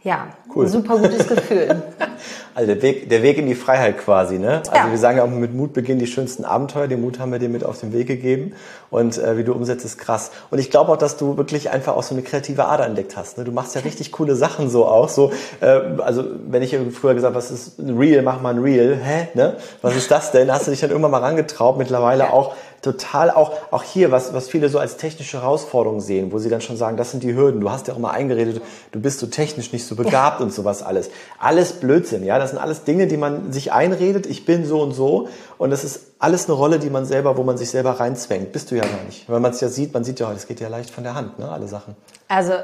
ja, 0.03 0.29
cool. 0.55 0.67
ein 0.67 0.69
super 0.69 0.99
gutes 0.99 1.27
Gefühl. 1.27 1.83
Also 2.55 2.75
der 2.75 2.83
Weg, 2.83 3.09
der 3.09 3.23
Weg 3.23 3.39
in 3.39 3.47
die 3.47 3.55
Freiheit 3.55 3.99
quasi, 3.99 4.39
ne? 4.39 4.63
Also 4.71 4.73
ja. 4.75 4.91
wir 4.91 4.99
sagen 4.99 5.19
ja 5.19 5.25
auch 5.25 5.29
mit 5.29 5.55
Mut 5.55 5.73
beginnen 5.73 5.99
die 5.99 6.07
schönsten 6.07 6.45
Abenteuer. 6.45 6.89
Den 6.89 7.01
Mut 7.01 7.19
haben 7.19 7.33
wir 7.33 7.39
dir 7.39 7.49
mit 7.49 7.65
auf 7.65 7.81
den 7.81 7.93
Weg 7.93 8.09
gegeben. 8.09 8.53
Und 8.91 9.19
äh, 9.19 9.37
wie 9.37 9.45
du 9.45 9.53
umsetzt, 9.53 9.85
ist 9.85 9.99
krass. 9.99 10.33
Und 10.51 10.59
ich 10.59 10.71
glaube 10.71 10.91
auch, 10.93 10.97
dass 10.97 11.17
du 11.17 11.37
wirklich 11.37 11.71
einfach 11.71 11.97
auch 11.97 12.03
so 12.03 12.15
eine 12.15 12.23
kreative 12.23 12.65
Ader 12.65 12.87
entdeckt 12.87 13.17
hast. 13.17 13.39
Ne? 13.39 13.45
Du 13.45 13.53
machst 13.53 13.75
ja 13.75 13.83
richtig 13.83 14.11
coole 14.11 14.35
Sachen 14.35 14.69
so 14.69 14.87
auch. 14.87 15.09
So, 15.09 15.33
äh, 15.61 15.81
also 15.99 16.25
wenn 16.49 16.63
ich 16.63 16.77
früher 16.93 17.15
gesagt, 17.15 17.35
was 17.35 17.51
ist 17.51 17.79
ein 17.79 17.97
Real, 17.97 18.23
mach 18.23 18.41
mal 18.41 18.55
ein 18.55 18.61
Real, 18.61 18.97
hä? 18.97 19.29
Ne? 19.35 19.57
Was 19.83 19.95
ist 19.95 20.11
das 20.11 20.33
denn? 20.33 20.53
Hast 20.53 20.67
du 20.67 20.73
dich 20.73 20.81
dann 20.81 20.91
irgendwann 20.91 21.13
mal 21.13 21.23
rangetraut, 21.23 21.79
mittlerweile 21.79 22.25
ja. 22.25 22.31
auch 22.31 22.55
total 22.83 23.31
auch, 23.31 23.53
auch 23.71 23.83
hier, 23.83 24.11
was, 24.11 24.33
was 24.33 24.49
viele 24.49 24.69
so 24.69 24.79
als 24.79 24.97
technische 24.97 25.41
Herausforderung 25.43 26.01
sehen, 26.01 26.33
wo 26.33 26.39
sie 26.39 26.49
dann 26.49 26.61
schon 26.61 26.77
sagen, 26.77 26.97
das 26.97 27.11
sind 27.11 27.23
die 27.23 27.35
Hürden. 27.35 27.61
Du 27.61 27.71
hast 27.71 27.89
ja 27.89 27.95
auch 27.95 27.99
mal 27.99 28.11
eingeredet, 28.11 28.63
du 28.93 29.01
bist 29.01 29.21
so 29.21 29.27
technisch 29.27 29.73
nicht 29.73 29.87
so 29.87 29.97
begabt 29.97 30.41
und 30.41 30.53
sowas 30.53 30.83
alles. 30.83 31.11
Alles 31.39 31.75
Blödsinn, 31.75 32.25
ja. 32.25 32.39
Das 32.39 32.51
sind 32.51 32.59
alles 32.59 32.85
Dinge, 32.85 33.07
die 33.07 33.17
man 33.17 33.53
sich 33.53 33.73
einredet. 33.73 34.27
Ich 34.27 34.45
bin 34.45 34.65
so 34.65 34.81
und 34.81 34.93
so. 34.93 35.29
Und 35.59 35.71
das 35.71 35.85
ist 35.85 36.07
alles 36.19 36.47
eine 36.47 36.55
Rolle, 36.55 36.79
die 36.79 36.91
man 36.91 37.05
selber, 37.05 37.37
wo 37.37 37.43
man 37.43 37.59
sich 37.59 37.71
selber 37.71 38.01
reinzwängt. 38.01 38.53
Bist 38.53 38.71
du 38.71 38.77
ja 38.77 38.83
gar 38.83 39.03
nicht. 39.07 39.29
Weil 39.29 39.41
man 39.41 39.53
es 39.53 39.61
ja 39.61 39.69
sieht, 39.69 39.93
man 39.93 40.05
sieht 40.05 40.21
ja, 40.21 40.33
das 40.33 40.47
geht 40.47 40.61
ja 40.61 40.69
leicht 40.69 40.91
von 40.91 41.05
der 41.05 41.15
Hand, 41.15 41.39
ne, 41.39 41.51
alle 41.51 41.69
Sachen. 41.69 41.97
Also, 42.29 42.55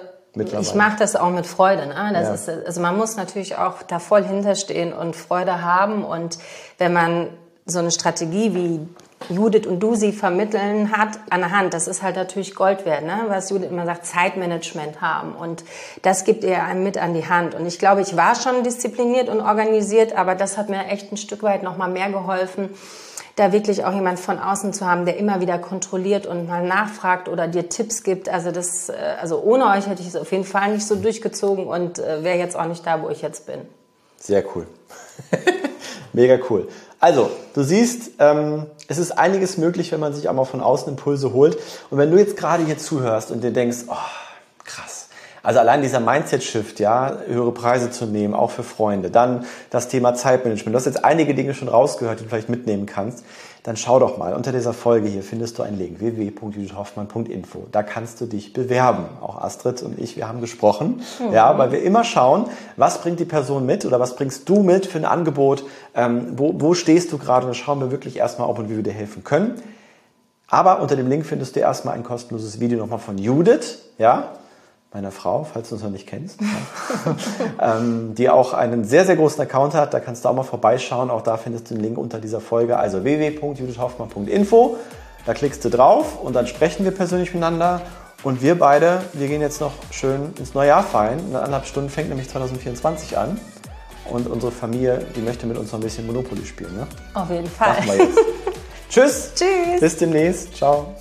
ich 0.61 0.75
mache 0.75 0.99
das 0.99 1.16
auch 1.16 1.30
mit 1.30 1.46
Freude. 1.46 1.87
Ne? 1.87 2.11
Das 2.12 2.46
ja. 2.46 2.54
ist, 2.54 2.66
also 2.66 2.80
man 2.80 2.96
muss 2.96 3.16
natürlich 3.16 3.56
auch 3.56 3.82
da 3.82 3.99
voll 3.99 4.23
hinterstehen 4.23 4.92
und 4.92 5.16
Freude 5.16 5.62
haben. 5.62 6.04
Und 6.04 6.38
wenn 6.76 6.92
man 6.92 7.28
so 7.64 7.78
eine 7.78 7.90
Strategie 7.90 8.54
wie 8.54 8.80
Judith 9.28 9.66
und 9.66 9.80
du 9.80 9.94
sie 9.94 10.12
vermitteln 10.12 10.96
hat 10.96 11.18
an 11.30 11.40
der 11.40 11.50
Hand. 11.50 11.75
Das 11.75 11.88
ist 11.88 12.02
halt 12.02 12.16
natürlich 12.16 12.54
Gold 12.54 12.85
wert, 12.85 13.04
ne? 13.04 13.25
was 13.28 13.50
Judith 13.50 13.70
immer 13.70 13.87
sagt, 13.87 14.06
Zeitmanagement 14.06 15.00
haben. 15.00 15.32
Und 15.32 15.64
das 16.02 16.25
gibt 16.25 16.44
ihr 16.44 16.62
einem 16.62 16.85
mit 16.85 16.99
an 16.99 17.14
die 17.14 17.28
Hand. 17.28 17.54
Und 17.54 17.66
ich 17.66 17.78
glaube, 17.78 18.02
ich 18.02 18.16
war 18.16 18.35
schon 18.35 18.62
diszipliniert 18.62 19.28
und 19.28 19.40
organisiert, 19.40 20.16
aber 20.16 20.35
das 20.35 20.56
hat 20.58 20.68
mir 20.68 20.87
echt 20.87 21.12
ein 21.12 21.16
Stück 21.16 21.42
weit 21.42 21.62
nochmal 21.62 21.90
mehr 21.90 22.11
geholfen, 22.11 22.70
da 23.35 23.52
wirklich 23.52 23.85
auch 23.85 23.92
jemand 23.92 24.18
von 24.18 24.38
außen 24.38 24.73
zu 24.73 24.87
haben, 24.87 25.04
der 25.04 25.16
immer 25.18 25.40
wieder 25.40 25.58
kontrolliert 25.58 26.26
und 26.26 26.46
mal 26.46 26.64
nachfragt 26.64 27.28
oder 27.28 27.49
dir 27.49 27.68
Tipps 27.68 28.02
gibt. 28.02 28.28
Also 28.28 28.50
das, 28.50 28.88
äh, 28.88 28.94
also 29.20 29.42
ohne 29.42 29.66
euch 29.66 29.87
hätte 29.87 30.02
ich 30.02 30.08
es 30.08 30.16
auf 30.16 30.30
jeden 30.32 30.44
Fall 30.44 30.73
nicht 30.73 30.87
so 30.87 30.94
durchgezogen 30.94 31.66
und 31.66 31.99
äh, 31.99 32.23
wäre 32.23 32.38
jetzt 32.38 32.56
auch 32.56 32.66
nicht 32.66 32.87
da, 32.87 33.02
wo 33.02 33.11
ich 33.11 33.23
jetzt 33.23 33.46
bin. 33.46 33.61
Sehr 34.18 34.44
cool. 34.54 34.66
Mega 36.12 36.38
cool. 36.49 36.68
Also, 36.98 37.30
du 37.54 37.62
siehst, 37.62 38.12
ähm, 38.18 38.66
es 38.88 38.98
ist 38.98 39.12
einiges 39.12 39.58
möglich, 39.58 39.92
wenn 39.92 40.00
man 40.00 40.14
sich 40.14 40.28
einmal 40.28 40.46
von 40.46 40.60
außen 40.60 40.88
Impulse 40.88 41.32
holt. 41.32 41.58
Und 41.90 41.98
wenn 41.98 42.10
du 42.10 42.18
jetzt 42.18 42.36
gerade 42.36 42.64
hier 42.64 42.78
zuhörst 42.78 43.30
und 43.30 43.44
dir 43.44 43.52
denkst, 43.52 43.84
oh. 43.88 44.25
Also 45.46 45.60
allein 45.60 45.82
dieser 45.82 46.00
Mindset-Shift, 46.00 46.80
ja, 46.80 47.18
höhere 47.26 47.52
Preise 47.52 47.90
zu 47.90 48.06
nehmen, 48.06 48.34
auch 48.34 48.50
für 48.50 48.64
Freunde. 48.64 49.10
Dann 49.10 49.44
das 49.70 49.88
Thema 49.88 50.14
Zeitmanagement. 50.14 50.74
Du 50.74 50.78
hast 50.78 50.86
jetzt 50.86 51.04
einige 51.04 51.34
Dinge 51.34 51.54
schon 51.54 51.68
rausgehört, 51.68 52.18
die 52.18 52.24
du 52.24 52.28
vielleicht 52.30 52.48
mitnehmen 52.48 52.86
kannst 52.86 53.24
dann 53.66 53.76
schau 53.76 53.98
doch 53.98 54.16
mal. 54.16 54.32
Unter 54.34 54.52
dieser 54.52 54.72
Folge 54.72 55.08
hier 55.08 55.24
findest 55.24 55.58
du 55.58 55.64
einen 55.64 55.76
Link 55.76 55.98
www.judithhoffmann.info. 55.98 57.66
Da 57.72 57.82
kannst 57.82 58.20
du 58.20 58.26
dich 58.26 58.52
bewerben. 58.52 59.06
Auch 59.20 59.42
Astrid 59.42 59.82
und 59.82 59.98
ich, 59.98 60.16
wir 60.16 60.28
haben 60.28 60.40
gesprochen. 60.40 61.02
Mhm. 61.18 61.32
Ja, 61.32 61.58
weil 61.58 61.72
wir 61.72 61.82
immer 61.82 62.04
schauen, 62.04 62.44
was 62.76 63.00
bringt 63.00 63.18
die 63.18 63.24
Person 63.24 63.66
mit 63.66 63.84
oder 63.84 63.98
was 63.98 64.14
bringst 64.14 64.48
du 64.48 64.62
mit 64.62 64.86
für 64.86 64.98
ein 64.98 65.04
Angebot? 65.04 65.64
Ähm, 65.96 66.34
wo, 66.36 66.54
wo 66.60 66.74
stehst 66.74 67.10
du 67.12 67.18
gerade? 67.18 67.46
Und 67.46 67.56
dann 67.56 67.60
schauen 67.60 67.80
wir 67.80 67.90
wirklich 67.90 68.18
erstmal, 68.18 68.48
ob 68.48 68.60
und 68.60 68.70
wie 68.70 68.76
wir 68.76 68.84
dir 68.84 68.92
helfen 68.92 69.24
können. 69.24 69.60
Aber 70.46 70.80
unter 70.80 70.94
dem 70.94 71.08
Link 71.08 71.26
findest 71.26 71.56
du 71.56 71.60
erstmal 71.60 71.94
ein 71.94 72.04
kostenloses 72.04 72.60
Video 72.60 72.78
nochmal 72.78 73.00
von 73.00 73.18
Judith. 73.18 73.80
Ja, 73.98 74.28
meiner 74.96 75.10
Frau, 75.10 75.44
falls 75.44 75.68
du 75.68 75.74
uns 75.74 75.84
noch 75.84 75.90
nicht 75.90 76.06
kennst, 76.06 76.40
ähm, 77.60 78.14
die 78.14 78.30
auch 78.30 78.54
einen 78.54 78.84
sehr, 78.84 79.04
sehr 79.04 79.14
großen 79.16 79.42
Account 79.42 79.74
hat. 79.74 79.92
Da 79.92 80.00
kannst 80.00 80.24
du 80.24 80.28
auch 80.30 80.34
mal 80.34 80.42
vorbeischauen. 80.42 81.10
Auch 81.10 81.20
da 81.20 81.36
findest 81.36 81.70
du 81.70 81.74
den 81.74 81.82
Link 81.82 81.98
unter 81.98 82.18
dieser 82.18 82.40
Folge. 82.40 82.78
Also 82.78 83.04
www.judithhoffmann.info. 83.04 84.78
Da 85.26 85.34
klickst 85.34 85.62
du 85.66 85.68
drauf 85.68 86.18
und 86.18 86.34
dann 86.34 86.46
sprechen 86.46 86.84
wir 86.84 86.92
persönlich 86.92 87.34
miteinander. 87.34 87.82
Und 88.22 88.40
wir 88.40 88.58
beide, 88.58 89.02
wir 89.12 89.28
gehen 89.28 89.42
jetzt 89.42 89.60
noch 89.60 89.72
schön 89.90 90.32
ins 90.38 90.54
neue 90.54 90.68
Jahr 90.68 90.82
feiern. 90.82 91.18
In 91.18 91.36
anderthalb 91.36 91.66
Stunden 91.66 91.90
fängt 91.90 92.08
nämlich 92.08 92.30
2024 92.30 93.18
an. 93.18 93.38
Und 94.10 94.28
unsere 94.28 94.50
Familie, 94.50 95.04
die 95.14 95.20
möchte 95.20 95.46
mit 95.46 95.58
uns 95.58 95.72
noch 95.72 95.78
ein 95.78 95.82
bisschen 95.82 96.06
Monopoly 96.06 96.46
spielen. 96.46 96.74
Ne? 96.74 96.86
Auf 97.12 97.28
jeden 97.28 97.50
Fall. 97.50 97.68
Machen 97.68 97.86
wir 97.86 97.96
jetzt. 97.96 98.18
Tschüss. 98.88 99.32
Tschüss. 99.34 99.80
Bis 99.80 99.96
demnächst. 99.98 100.56
Ciao. 100.56 100.94